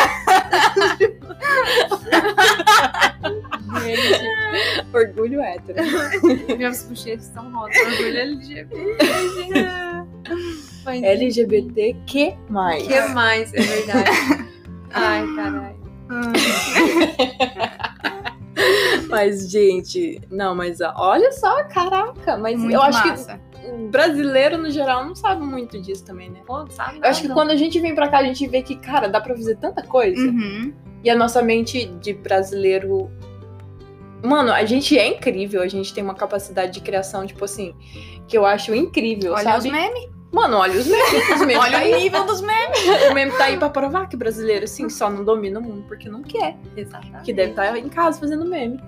[3.83, 5.79] Gente, Orgulho hétero.
[6.57, 7.77] minhas bochechas estão rotas.
[7.79, 8.97] Orgulho LGBT.
[10.85, 12.87] Mas, LGBT que O mais?
[12.87, 13.53] que mais?
[13.55, 14.11] É verdade.
[14.93, 15.79] Ai, caralho.
[19.09, 22.37] Mas, gente, não, mas olha só, caraca.
[22.37, 23.39] Mas Muito eu acho massa.
[23.39, 23.49] que
[23.91, 26.41] brasileiro, no geral, não sabe muito disso também, né?
[26.47, 26.99] Pô, sabe?
[26.99, 29.21] Eu acho que quando a gente vem pra cá, a gente vê que, cara, dá
[29.21, 30.21] pra fazer tanta coisa.
[30.21, 30.73] Uhum.
[31.03, 33.11] E a nossa mente de brasileiro.
[34.23, 37.75] Mano, a gente é incrível, a gente tem uma capacidade de criação, tipo assim,
[38.27, 39.69] que eu acho incrível, Olha sabe?
[39.69, 40.18] os memes.
[40.31, 41.95] Mano, olha os memes, os memes tá Olha o aí.
[42.03, 42.79] nível dos memes.
[43.11, 46.09] O meme tá aí pra provar que brasileiro, assim, só não domina o mundo porque
[46.09, 46.57] não quer.
[46.77, 47.25] Exatamente.
[47.25, 48.79] Que deve estar em casa fazendo meme.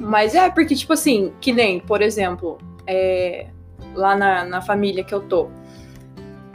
[0.00, 3.46] Mas é, porque, tipo assim, que nem, por exemplo, é,
[3.94, 5.48] lá na, na família que eu tô.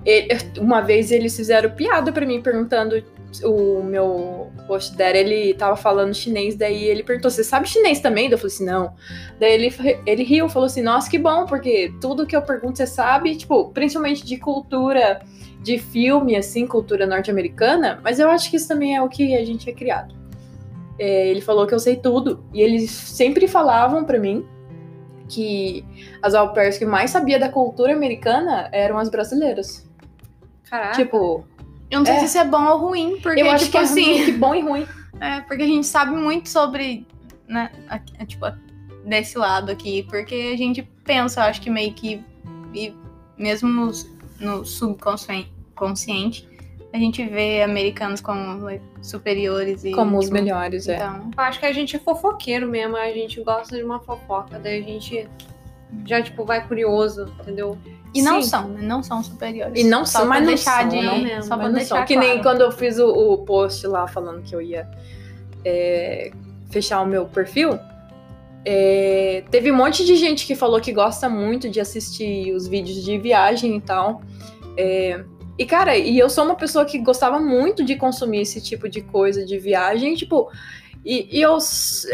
[0.05, 0.27] ele-
[0.59, 3.01] uma vez eles fizeram piada pra mim, perguntando.
[3.43, 8.29] O meu host dad, ele tava falando chinês, daí ele perguntou: Você sabe chinês também?
[8.29, 8.93] Eu falei assim: Não.
[9.39, 12.87] Daí ele, ele riu, falou assim: Nossa, que bom, porque tudo que eu pergunto você
[12.87, 15.21] sabe, tipo, principalmente de cultura,
[15.61, 19.45] de filme, assim, cultura norte-americana, mas eu acho que isso também é o que a
[19.45, 20.15] gente é criado.
[20.97, 22.43] É, ele falou que eu sei tudo.
[22.53, 24.45] E eles sempre falavam pra mim
[25.29, 25.85] que
[26.21, 29.87] as au pairs que mais sabia da cultura americana eram as brasileiras.
[30.69, 30.95] Caraca.
[30.95, 31.45] Tipo,
[31.89, 32.19] Eu não sei É.
[32.19, 34.25] se isso é bom ou ruim, porque, eu acho tipo que é assim.
[34.25, 34.85] que bom e ruim.
[35.21, 37.05] É, porque a gente sabe muito sobre,
[37.45, 38.45] né, aqui- é, tipo,
[39.03, 42.23] desse lado aqui, porque a gente pensa, eu acho que meio que,
[42.73, 42.93] e
[43.37, 43.91] mesmo no,
[44.39, 46.47] no subconsciente, consciente,
[46.93, 48.65] a gente vê americanos como
[49.01, 49.91] superiores e...
[49.91, 50.95] Como os tipo, melhores, é.
[50.95, 54.57] Então, Eu acho que a gente é fofoqueiro mesmo, a gente gosta de uma fofoca,
[54.57, 55.27] daí a gente
[56.05, 57.77] já, tipo, vai curioso, entendeu?
[58.13, 58.49] e não Sim.
[58.49, 58.81] são, né?
[58.81, 59.79] Não são superiores.
[59.79, 61.97] E não só são, mas não deixar são, de, não mesmo, Só pra não deixar
[61.97, 62.05] são.
[62.05, 64.89] Que nem quando eu fiz o, o post lá falando que eu ia
[65.63, 66.31] é,
[66.71, 67.77] fechar o meu perfil.
[68.65, 73.03] é, teve um monte de gente que falou que gosta muito de assistir os vídeos
[73.03, 74.21] de viagem e tal.
[74.75, 75.23] É,
[75.57, 79.01] e, cara, e eu sou uma pessoa que gostava muito de consumir esse tipo de
[79.01, 80.49] coisa de viagem, tipo.
[81.05, 81.57] E, e, eu,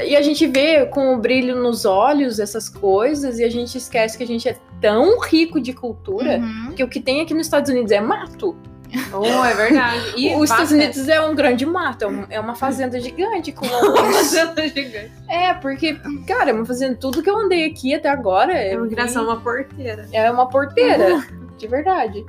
[0.06, 4.18] e a gente vê com o brilho nos olhos essas coisas e a gente esquece
[4.18, 6.74] que a gente é tão rico de cultura Uhum.
[6.76, 8.56] que o que tem aqui nos Estados Unidos é mato.
[9.12, 10.14] Oh, é verdade.
[10.16, 10.72] E Os Estados.
[10.72, 13.66] Unidos é um grande mato, é é uma fazenda gigante com
[14.14, 15.12] Fazenda gigante.
[15.28, 18.78] É, porque, cara, é uma fazenda, tudo que eu andei aqui até agora é, É
[18.80, 20.08] uma uma porteira.
[20.14, 21.26] é uma porteira,
[21.58, 22.26] de verdade.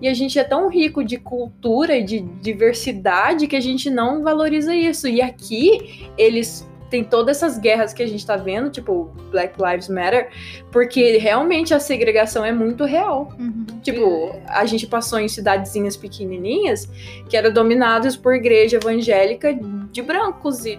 [0.00, 4.22] E a gente é tão rico de cultura e de diversidade que a gente não
[4.22, 5.08] valoriza isso.
[5.08, 9.88] E aqui eles têm todas essas guerras que a gente tá vendo, tipo Black Lives
[9.88, 10.30] Matter,
[10.70, 13.32] porque realmente a segregação é muito real.
[13.38, 13.66] Uhum.
[13.82, 16.88] Tipo, a gente passou em cidadezinhas pequenininhas
[17.28, 19.58] que eram dominadas por igreja evangélica
[19.90, 20.78] de brancos e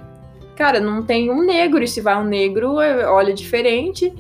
[0.56, 4.12] cara, não tem um negro, e se vai um negro, é- olha diferente.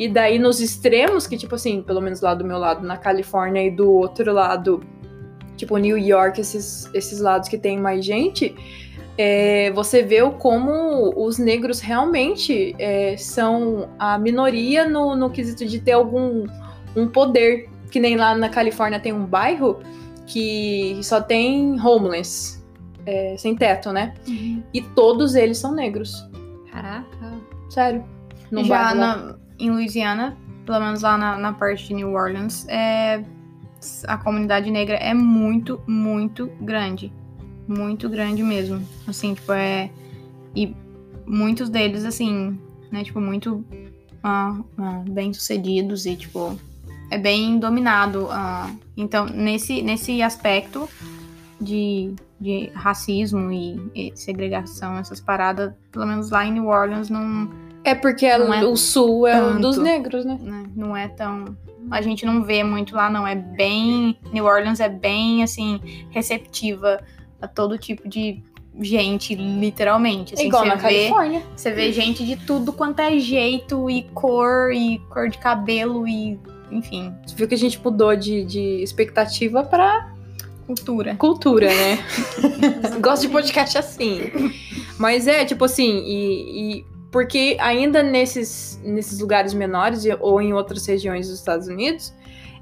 [0.00, 3.62] E daí nos extremos, que tipo assim, pelo menos lá do meu lado, na Califórnia
[3.62, 4.82] e do outro lado,
[5.58, 8.56] tipo New York, esses, esses lados que tem mais gente,
[9.18, 15.78] é, você vê como os negros realmente é, são a minoria no, no quesito de
[15.78, 16.46] ter algum
[16.96, 17.68] um poder.
[17.90, 19.80] Que nem lá na Califórnia tem um bairro
[20.26, 22.64] que só tem homeless,
[23.04, 24.14] é, sem teto, né?
[24.26, 24.62] Uhum.
[24.72, 26.26] E todos eles são negros.
[26.72, 27.34] Caraca.
[27.68, 28.02] Sério.
[28.50, 29.39] Num Já bairro lá.
[29.60, 33.24] Em Louisiana, pelo menos lá na, na parte de New Orleans, é,
[34.06, 37.12] a comunidade negra é muito, muito grande.
[37.66, 38.82] Muito grande mesmo.
[39.06, 39.90] Assim, tipo, é.
[40.54, 40.74] E
[41.26, 42.58] muitos deles, assim,
[42.90, 43.64] né, tipo, muito
[44.22, 46.58] ah, ah, bem sucedidos e, tipo,
[47.10, 48.28] é bem dominado.
[48.30, 48.70] ah.
[48.96, 50.88] então, nesse, nesse aspecto
[51.60, 57.48] de, de racismo e, e segregação, essas paradas, pelo menos lá em New Orleans, não
[57.84, 59.84] É porque Não é o sul é um dos tanto.
[59.84, 60.38] negros, né?
[60.40, 61.56] né, não é tão.
[61.90, 63.26] A gente não vê muito lá, não.
[63.26, 64.18] É bem.
[64.32, 67.00] New Orleans é bem, assim, receptiva
[67.40, 68.42] a todo tipo de
[68.80, 70.34] gente, literalmente.
[70.34, 71.42] Assim, é igual na vê, Califórnia.
[71.56, 76.38] Você vê gente de tudo quanto é jeito, e cor, e cor de cabelo, e.
[76.70, 80.14] Enfim, Você viu que a gente mudou de, de expectativa pra
[80.68, 81.16] cultura.
[81.16, 81.98] cultura, né?
[83.02, 84.30] Gosto de podcast assim.
[84.96, 90.86] Mas é, tipo assim, e, e porque ainda nesses, nesses lugares menores ou em outras
[90.86, 92.14] regiões dos Estados Unidos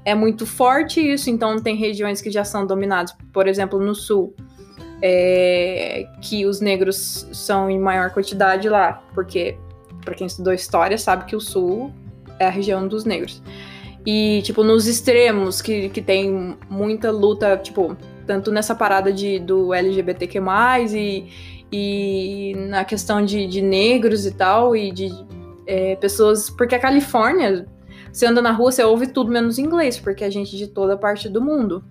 [0.03, 1.29] é muito forte isso.
[1.29, 4.33] Então tem regiões que já são dominadas, por exemplo, no sul,
[5.01, 9.57] é, que os negros são em maior quantidade lá, porque
[10.03, 11.93] para quem estudou história sabe que o sul
[12.39, 13.41] é a região dos negros.
[14.05, 17.95] E, tipo, nos extremos, que, que tem muita luta, tipo,
[18.25, 20.39] tanto nessa parada de, do LGBTQ+,
[20.95, 25.09] e, e na questão de, de negros e tal, e de
[25.65, 26.49] é, pessoas...
[26.49, 27.67] Porque a Califórnia,
[28.11, 30.97] você anda na rua, você ouve tudo menos inglês, porque a gente é de toda
[30.97, 31.83] parte do mundo.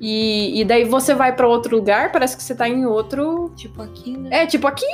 [0.00, 3.52] E, e daí você vai pra outro lugar, parece que você tá em outro...
[3.54, 4.30] Tipo aqui, né?
[4.32, 4.86] É, tipo aqui,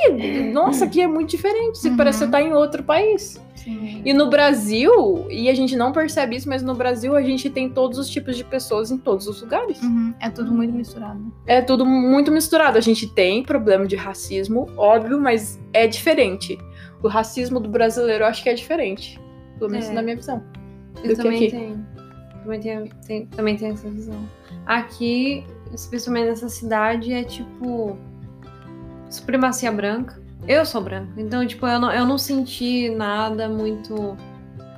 [0.51, 1.95] nossa, aqui é muito diferente, Uhum.
[1.95, 3.41] parece que você tá em outro país.
[3.55, 4.01] Sim.
[4.05, 7.69] E no Brasil, e a gente não percebe isso, mas no Brasil a gente tem
[7.69, 9.81] todos os tipos de pessoas em todos os lugares.
[9.81, 11.33] Uhum, É tudo muito misturado.
[11.45, 12.77] É tudo muito misturado.
[12.77, 16.57] A gente tem problema de racismo, óbvio, mas é diferente.
[17.01, 19.19] O racismo do brasileiro eu acho que é diferente.
[19.57, 19.93] Pelo menos É.
[19.93, 20.43] na minha visão.
[20.97, 21.51] Eu do que também aqui.
[21.51, 21.85] tenho.
[22.43, 24.15] Também tenho, tem- também tenho essa visão.
[24.67, 27.97] Aqui, especialmente nessa cidade, é tipo
[29.09, 30.21] supremacia branca.
[30.45, 34.17] Eu sou branca, então, tipo, eu não, eu não senti nada muito.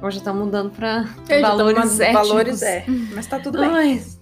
[0.02, 1.06] Hoje tá mudando pra
[1.42, 2.28] valores étnicos.
[2.30, 2.86] valores é.
[3.14, 3.70] Mas tá tudo bem.
[3.70, 4.20] Mas,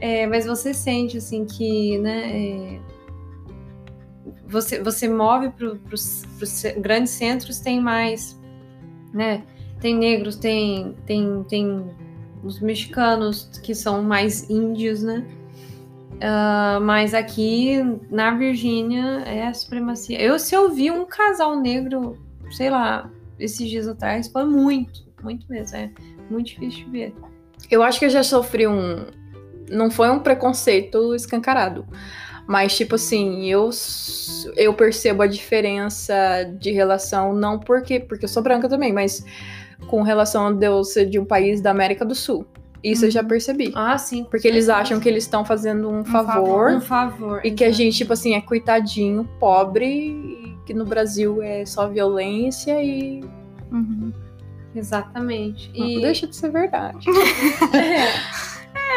[0.00, 2.80] é, mas você sente, assim, que, né, é,
[4.46, 6.24] você, você move para os
[6.78, 8.40] grandes centros, tem mais,
[9.12, 9.42] né,
[9.80, 11.90] tem negros, tem, tem, tem
[12.42, 15.24] os mexicanos, que são mais índios, né,
[16.20, 17.78] Ah, mas aqui
[18.10, 20.20] na Virgínia é a supremacia.
[20.20, 22.18] Eu, se eu vi um casal negro,
[22.50, 25.90] sei lá, esses dias atrás, foi muito, muito mesmo, é
[26.28, 27.14] muito difícil de ver.
[27.70, 29.06] Eu acho que eu já sofri um.
[29.70, 31.86] Não foi um preconceito escancarado.
[32.46, 33.70] Mas, tipo assim, eu,
[34.56, 38.00] eu percebo a diferença de relação, não porque.
[38.00, 39.24] Porque eu sou branca também, mas
[39.86, 42.46] com relação de eu ser de um país da América do Sul.
[42.82, 43.72] Isso eu já percebi.
[43.74, 44.24] Ah, sim.
[44.24, 46.32] Porque eles acham que eles estão fazendo um favor.
[46.32, 46.72] favor.
[46.72, 47.40] Um favor.
[47.44, 51.88] E que a gente, tipo assim, é coitadinho, pobre, e que no Brasil é só
[51.88, 53.22] violência e.
[53.70, 54.12] Uhum.
[54.74, 55.70] Exatamente.
[55.76, 56.00] Não E...
[56.00, 57.06] deixa de ser verdade.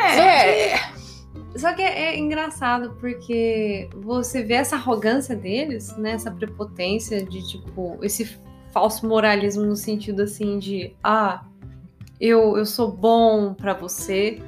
[0.05, 0.71] É.
[0.71, 0.79] é.
[1.55, 6.13] Só que é, é engraçado porque você vê essa arrogância deles, né?
[6.13, 8.37] Essa prepotência de, tipo, esse
[8.73, 11.43] falso moralismo no sentido assim de ah,
[12.19, 14.41] eu, eu sou bom pra você.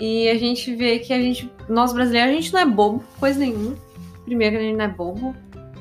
[0.00, 3.38] E a gente vê que a gente, nós brasileiros, a gente não é bobo, coisa
[3.40, 3.74] nenhuma.
[4.24, 5.34] Primeiro que a gente não é bobo.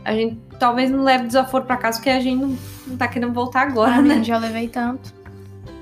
[0.04, 2.58] A gente talvez não leve desaforo pra casa porque a gente não,
[2.88, 4.24] não tá querendo voltar agora, Pra né?
[4.24, 5.14] já levei tanto.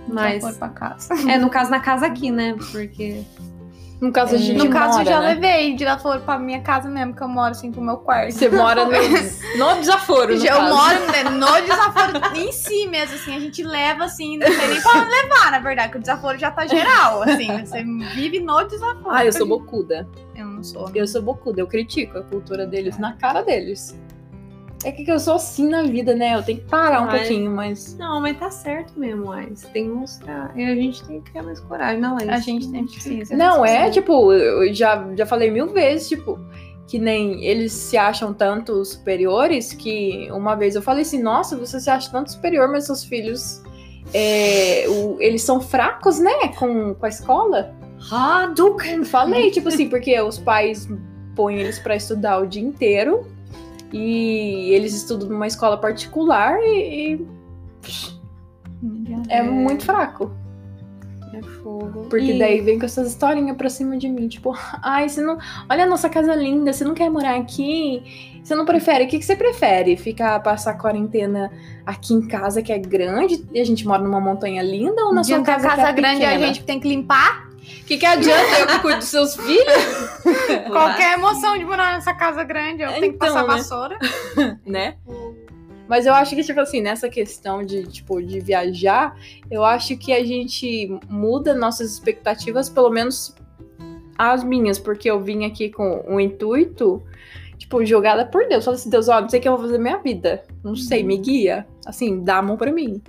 [0.08, 1.14] Mas foi pra casa.
[1.32, 2.56] é no caso na casa aqui, né?
[2.72, 3.24] Porque
[4.02, 5.34] No caso, a gente No caso, mora, já né?
[5.34, 8.34] levei lá fora pra minha casa mesmo, que eu moro assim pro meu quarto.
[8.34, 8.91] Você mora no,
[9.58, 10.76] no desaforo, no eu caso.
[10.76, 14.82] moro né, no desaforo em si mesmo, assim, a gente leva assim, não tem nem
[14.82, 17.84] pra levar, na verdade, que o desaforo já tá geral, assim, você
[18.14, 19.10] vive no desaforo.
[19.16, 20.08] Ah, eu sou bocuda.
[20.36, 20.91] Eu não sou.
[20.93, 21.62] Eu sou bocuda.
[21.62, 23.98] Eu critico a cultura deles na cara deles.
[24.84, 26.36] É que eu sou assim na vida, né?
[26.36, 27.19] Eu tenho que parar um Ai.
[27.19, 27.97] pouquinho, mas...
[27.97, 30.51] Não, mas tá certo mesmo, mas tem que mostrar.
[30.55, 32.30] E a gente tem que criar mais coragem, não é?
[32.30, 33.36] A gente tem precisa.
[33.36, 33.91] Não, é, precisa.
[33.93, 36.39] tipo, eu já, já falei mil vezes, tipo,
[36.88, 41.80] que nem eles se acham tanto superiores que uma vez eu falei assim, nossa, você
[41.80, 43.63] se acha tanto superior, mas seus filhos,
[44.13, 47.73] é, o- eles são fracos, né, com, com a escola?
[48.11, 49.03] Hadouken!
[49.03, 50.88] Falei, tipo assim, porque os pais
[51.36, 53.26] põem eles pra estudar o dia inteiro
[53.98, 57.26] e eles estudam numa escola particular e, e
[59.30, 59.41] é, É.
[59.43, 60.32] muito fraco.
[61.34, 62.06] É fogo.
[62.10, 65.38] Porque E- daí vem com essas historinhas pra cima de mim, tipo, ai, você não.
[65.70, 68.39] Olha a nossa casa linda, você não quer morar aqui?
[68.43, 69.06] Você não prefere?
[69.06, 69.98] O que, que você prefere?
[69.98, 71.52] Ficar, passar a quarentena
[71.86, 75.24] aqui em casa que é grande e a gente mora numa montanha linda ou na
[75.24, 76.48] sua Adianta casa, a que é casa grande a pequena?
[76.48, 77.45] gente tem que limpar.
[77.82, 79.84] O que, que adianta eu que cuido dos seus filhos?
[80.72, 83.47] Qualquer emoção de morar nessa casa grande, eu tenho que Então, passar né?
[83.47, 83.99] vassoura.
[84.66, 84.95] né?
[85.88, 89.16] Mas eu acho que, tipo assim, nessa questão de, tipo, de viajar,
[89.51, 93.36] eu acho que a gente muda nossas expectativas, pelo menos
[94.18, 97.03] as minhas, porque eu vim aqui com um intuito,
[97.57, 98.66] tipo, jogada por Deus.
[98.66, 100.43] Falei assim, Deus, ó, não sei o que eu vou fazer na minha vida.
[100.63, 101.68] Não sei, me guia.
[101.86, 102.99] Assim, dá a mão pra mim.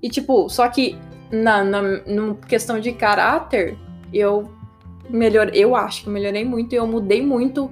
[0.00, 0.96] E, tipo, só que
[1.32, 3.76] na, na, na questão de caráter,
[4.12, 4.50] eu
[5.08, 7.70] melhorei, eu acho que eu melhorei muito e eu mudei muito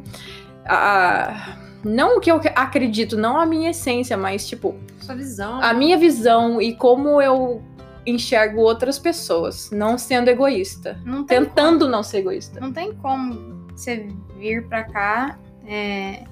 [0.66, 5.60] a não o que eu acredito, não a minha essência, mas tipo, Sua visão.
[5.62, 7.62] a minha visão e como eu
[8.04, 12.58] enxergo outras pessoas, não sendo egoísta, Não tentando não ser egoísta.
[12.60, 14.08] não tem como você
[14.38, 15.38] vir pra cá.
[15.66, 16.24] é,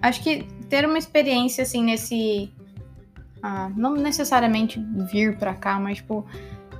[0.00, 2.52] Acho que ter uma experiência assim nesse
[3.42, 4.78] a não necessariamente
[5.10, 6.24] vir pra cá, mas tipo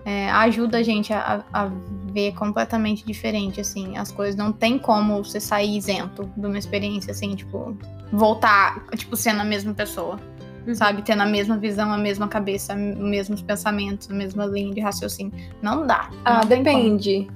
[0.05, 1.71] é, ajuda a gente a, a,
[2.13, 4.37] ver completamente diferente, assim, as coisas.
[4.37, 7.77] Não tem como você sair isento de uma experiência, assim, tipo,
[8.13, 10.21] voltar, tipo, sendo a mesma pessoa,
[10.67, 10.75] uhum.
[10.75, 11.03] sabe?
[11.03, 15.33] Tendo a mesma visão, a mesma cabeça, os mesmos pensamentos, a mesma linha de raciocínio.
[15.63, 16.11] Não dá.
[16.25, 17.27] Ah, não depende.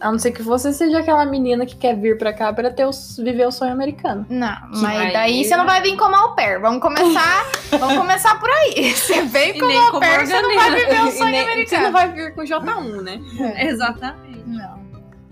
[0.00, 2.86] A não ser que você seja aquela menina que quer vir pra cá pra ter
[2.86, 4.24] o, viver o sonho americano.
[4.30, 6.58] Não, que mas daí você não vai vir como au pair.
[6.58, 7.46] Vamos começar,
[7.78, 8.92] vamos começar por aí.
[8.96, 11.68] Você vem como au pair, você não vai viver o sonho nem, americano.
[11.68, 13.20] Você não vai vir com J1, né?
[13.38, 13.66] É.
[13.66, 14.42] Exatamente.
[14.46, 14.80] Não.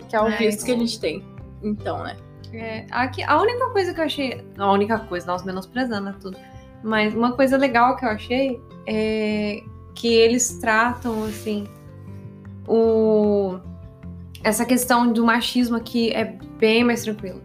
[0.08, 1.24] Que é o mas, visto que a gente tem.
[1.62, 2.16] Então, né?
[2.52, 4.44] É, aqui, a única coisa que eu achei...
[4.58, 6.36] A única coisa, nós menosprezando tudo.
[6.82, 9.62] Mas uma coisa legal que eu achei é
[9.94, 11.66] que eles tratam, assim...
[12.66, 13.58] O
[14.48, 17.42] essa questão do machismo aqui é bem mais tranquilo.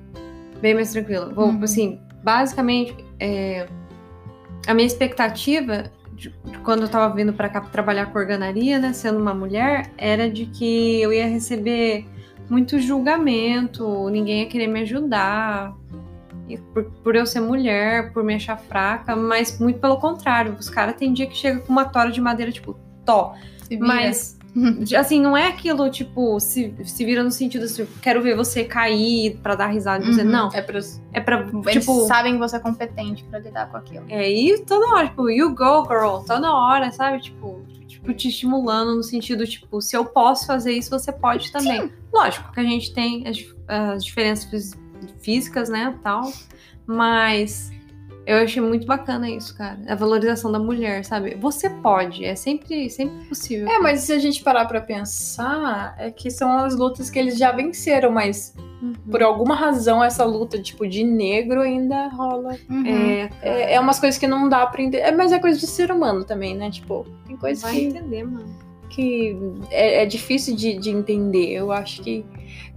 [0.62, 1.34] Bem mais tranquilo.
[1.34, 1.64] Vou, uhum.
[1.64, 3.68] assim, basicamente, é,
[4.66, 8.94] a minha expectativa de, de quando eu tava vindo para cá trabalhar com organaria, né,
[8.94, 12.06] sendo uma mulher, era de que eu ia receber
[12.50, 15.76] muito julgamento, ninguém ia querer me ajudar.
[16.74, 20.96] Por, por, eu ser mulher, por me achar fraca, mas muito pelo contrário, os caras
[20.96, 23.34] tem dia que chega com uma tora de madeira, tipo, tó.
[23.80, 24.38] Mas
[24.98, 29.38] Assim, não é aquilo, tipo, se, se vira no sentido assim, quero ver você cair
[29.42, 30.32] pra dar risada e dizer, uhum.
[30.32, 30.50] não.
[30.54, 30.80] É pra,
[31.12, 34.06] é pra Eles tipo, sabem que você é competente pra lidar com aquilo.
[34.10, 37.22] É, e toda hora, tipo, you go, girl, toda hora, sabe?
[37.22, 41.82] Tipo, tipo, te estimulando no sentido, tipo, se eu posso fazer isso, você pode também.
[41.82, 41.92] Sim.
[42.14, 43.38] Lógico que a gente tem as,
[43.68, 44.74] as diferenças
[45.20, 46.32] físicas, né, tal,
[46.86, 47.72] mas
[48.26, 49.80] eu achei muito bacana isso, cara.
[49.88, 51.36] A valorização da mulher, sabe?
[51.36, 53.68] Você pode, é sempre, sempre possível.
[53.68, 57.38] É, mas se a gente parar pra pensar, é que são as lutas que eles
[57.38, 58.94] já venceram, mas uhum.
[59.10, 62.56] por alguma razão essa luta, tipo, de negro ainda rola.
[62.70, 62.86] Uhum.
[62.86, 65.04] É, é, é, umas coisas que não dá pra entender.
[65.04, 66.72] É, mas é coisa de ser humano também, né?
[66.72, 67.86] Tipo, tem coisas Vai que.
[67.86, 68.64] entender, mano
[68.94, 69.36] que
[69.72, 71.52] é, é difícil de, de, entender.
[71.52, 72.24] Eu acho que,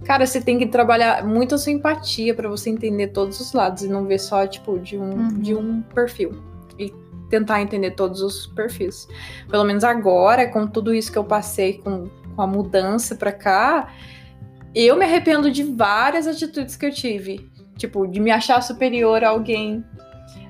[0.03, 3.83] cara, você tem que trabalhar muito a sua empatia para você entender todos os lados
[3.83, 5.27] e não ver só, tipo, de um, uhum.
[5.39, 6.41] de um perfil.
[6.77, 6.93] E
[7.29, 9.07] tentar entender todos os perfis.
[9.49, 13.91] Pelo menos agora, com tudo isso que eu passei, com, com a mudança pra cá,
[14.73, 17.49] eu me arrependo de várias atitudes que eu tive.
[17.77, 19.83] Tipo, de me achar superior a alguém.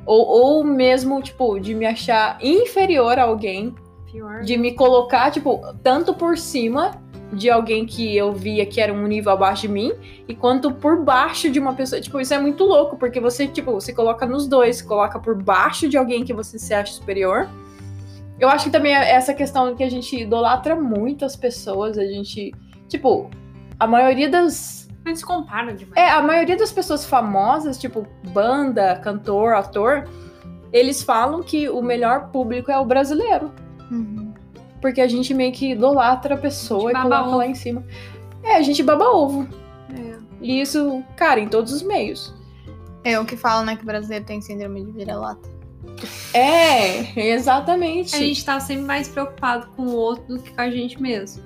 [0.06, 3.76] Ou, ou mesmo, tipo, de me achar inferior a alguém
[4.12, 4.42] Pior.
[4.42, 6.92] De me colocar, tipo, tanto por cima
[7.32, 9.94] de alguém que eu via que era um nível abaixo de mim,
[10.28, 12.00] e quanto por baixo de uma pessoa.
[12.00, 15.90] Tipo, isso é muito louco, porque você, tipo, você coloca nos dois, coloca por baixo
[15.90, 17.50] de alguém que você se acha superior.
[18.40, 22.06] Eu acho que também é essa questão que a gente idolatra muito as pessoas, a
[22.06, 22.54] gente,
[22.88, 23.30] tipo,
[23.80, 24.88] a maioria das.
[25.04, 25.96] A gente se compara demais.
[25.96, 30.08] É, a maioria das pessoas famosas, tipo, banda, cantor, ator,
[30.72, 33.52] eles falam que o melhor público é o brasileiro.
[33.90, 34.27] Uhum.
[34.82, 37.38] Porque a gente meio que idolatra a pessoa a e coloca ovo.
[37.38, 37.84] lá em cima.
[38.44, 39.48] É, a gente baba ovo.
[39.92, 40.18] É.
[40.42, 42.34] E isso, cara, em todos os meios.
[43.04, 45.50] É o que fala, né, que o brasileiro tem síndrome de vira-lata.
[46.34, 48.16] É, exatamente.
[48.16, 51.44] A gente tá sempre mais preocupado com o outro do que com a gente mesmo.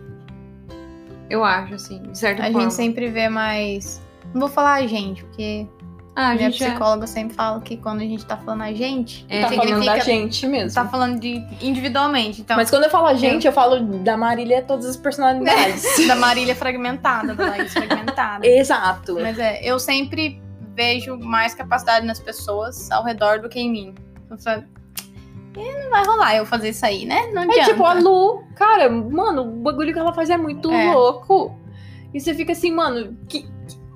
[1.30, 2.60] Eu acho, assim, de certa a forma.
[2.60, 4.02] A gente sempre vê mais.
[4.34, 5.68] Não vou falar a gente, porque
[6.16, 7.07] ah, a Minha gente é psicóloga é...
[7.07, 10.45] sempre fala que quando a gente tá falando a gente, é, tá falando da gente
[10.45, 10.74] mesmo.
[10.74, 12.41] Tá falando de individualmente.
[12.41, 15.86] Então, Mas quando eu falo a gente, eu, eu falo da Marília todas as personalidades.
[16.07, 18.45] da Marília fragmentada, da Laís fragmentada.
[18.45, 19.16] Exato.
[19.22, 20.41] Mas é, eu sempre
[20.76, 23.95] vejo mais capacidade nas pessoas ao redor do que em mim.
[24.30, 24.64] Eu falo,
[25.55, 27.28] não vai rolar eu fazer isso aí, né?
[27.34, 27.62] Não adianta.
[27.62, 30.93] É tipo a Lu, cara, mano, o bagulho que ela faz é muito é.
[30.93, 31.57] louco.
[32.14, 33.45] E você fica assim, mano, que,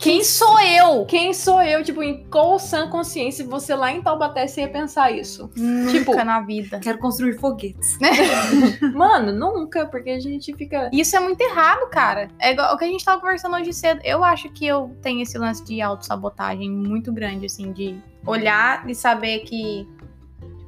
[0.05, 1.03] quem sou eu?
[1.07, 1.83] Quem sou eu?
[1.83, 5.49] Tipo, em qual sã consciência você lá em Taubaté você ia pensar isso?
[5.55, 6.79] Nunca tipo, na vida.
[6.79, 7.97] Quero construir foguetes.
[8.93, 10.91] Mano, nunca, porque a gente fica.
[10.93, 12.27] Isso é muito errado, cara.
[12.37, 13.99] É igual o que a gente tava conversando hoje cedo.
[14.03, 18.93] Eu acho que eu tenho esse lance de autossabotagem muito grande, assim, de olhar e
[18.93, 19.87] saber que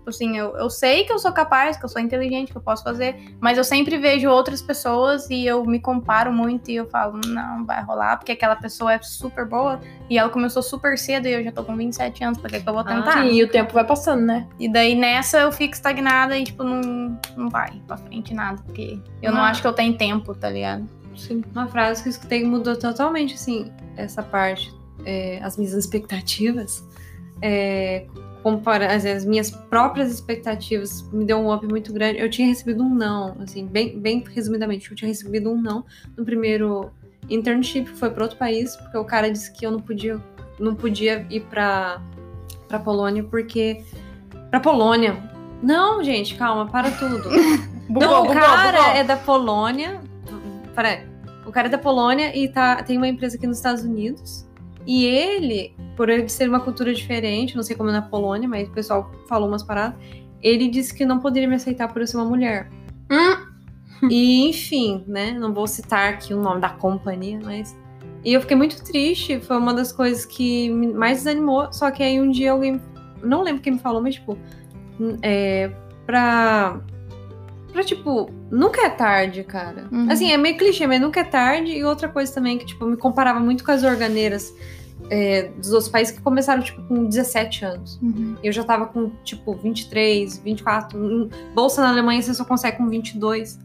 [0.08, 2.62] Tipo assim, eu, eu sei que eu sou capaz, que eu sou inteligente, que eu
[2.62, 6.90] posso fazer, mas eu sempre vejo outras pessoas e eu me comparo muito e eu
[6.90, 11.28] falo, não, vai rolar, porque aquela pessoa é super boa e ela começou super cedo
[11.28, 13.20] e eu já tô com 27 anos, por que, que eu vou ah, tentar?
[13.20, 14.48] Ah, sim, e o tempo vai passando, né?
[14.58, 18.98] E daí nessa eu fico estagnada e, tipo, não, não vai pra frente nada, porque
[19.22, 19.36] eu ah.
[19.36, 20.88] não acho que eu tenho tempo, tá ligado?
[21.18, 21.44] Sim.
[21.52, 26.88] Uma frase que eu escutei mudou totalmente, assim, essa parte, é, as minhas expectativas.
[27.42, 28.08] É,
[28.48, 32.18] comparar as minhas próprias expectativas me deu um up muito grande.
[32.18, 35.84] Eu tinha recebido um não, assim, bem, bem resumidamente, eu tinha recebido um não
[36.16, 36.90] no primeiro
[37.30, 40.18] internship, que foi para outro país, porque o cara disse que eu não podia,
[40.58, 42.02] não podia ir para
[42.70, 43.84] para Polônia porque
[44.50, 45.18] para Polônia
[45.62, 47.30] Não, gente, calma, para tudo.
[47.90, 48.96] Bugou, não, o bugou, cara bugou.
[48.96, 50.02] é da Polônia.
[50.74, 51.06] Peraí.
[51.46, 54.46] O cara é da Polônia e tá, tem uma empresa aqui nos Estados Unidos.
[54.86, 58.70] E ele, por ele ser uma cultura diferente, não sei como é na Polônia, mas
[58.70, 60.00] o pessoal falou umas paradas.
[60.42, 62.70] Ele disse que não poderia me aceitar por eu ser uma mulher.
[63.12, 64.08] Hum.
[64.12, 65.32] E, enfim, né?
[65.32, 67.76] Não vou citar aqui o nome da companhia, mas.
[68.24, 69.40] E eu fiquei muito triste.
[69.40, 71.74] Foi uma das coisas que mais desanimou.
[71.74, 72.80] Só que aí um dia alguém.
[73.24, 74.38] Não lembro quem me falou, mas, tipo.
[75.24, 75.72] É.
[76.06, 76.80] Pra.
[77.74, 78.30] Pra, tipo.
[78.52, 79.88] Nunca é tarde, cara.
[79.92, 80.12] Uhum.
[80.12, 81.72] Assim, é meio clichê, mas nunca é tarde.
[81.72, 84.54] E outra coisa também que, tipo, me comparava muito com as organeiras
[85.10, 88.00] é, dos outros países que começaram, tipo, com 17 anos.
[88.02, 88.36] Uhum.
[88.44, 90.98] Eu já tava com, tipo, 23, 24.
[91.00, 93.60] Hum, Bolsa na Alemanha você só consegue com 22.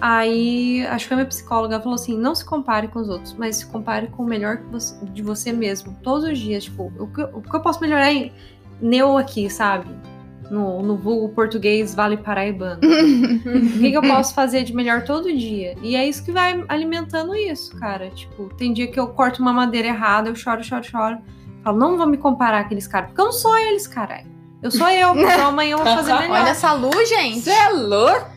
[0.00, 3.56] Aí, acho que foi minha psicóloga, falou assim, não se compare com os outros, mas
[3.56, 5.96] se compare com o melhor você- de você mesmo.
[6.02, 8.30] Todos os dias, tipo, o que, o que eu posso melhorar em
[8.80, 9.86] neu aqui, sabe?
[10.50, 12.78] No, no vulgo português vale paraibano.
[12.78, 15.74] O que, que eu posso fazer de melhor todo dia?
[15.82, 18.10] E é isso que vai alimentando isso, cara.
[18.10, 21.18] Tipo, tem dia que eu corto uma madeira errada, eu choro, choro, choro.
[21.64, 24.26] Falo, não vou me comparar àqueles caras, porque eu não sou eles, caralho.
[24.62, 26.40] Eu sou eu, então amanhã eu vou fazer melhor.
[26.40, 27.40] Olha essa luz, gente.
[27.40, 28.36] Você é louco?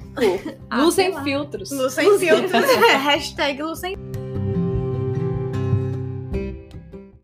[0.70, 1.24] Ah, Luz sem lá.
[1.24, 1.72] filtros.
[1.72, 2.52] Luz sem filtros.
[3.06, 3.96] Hashtag luz sem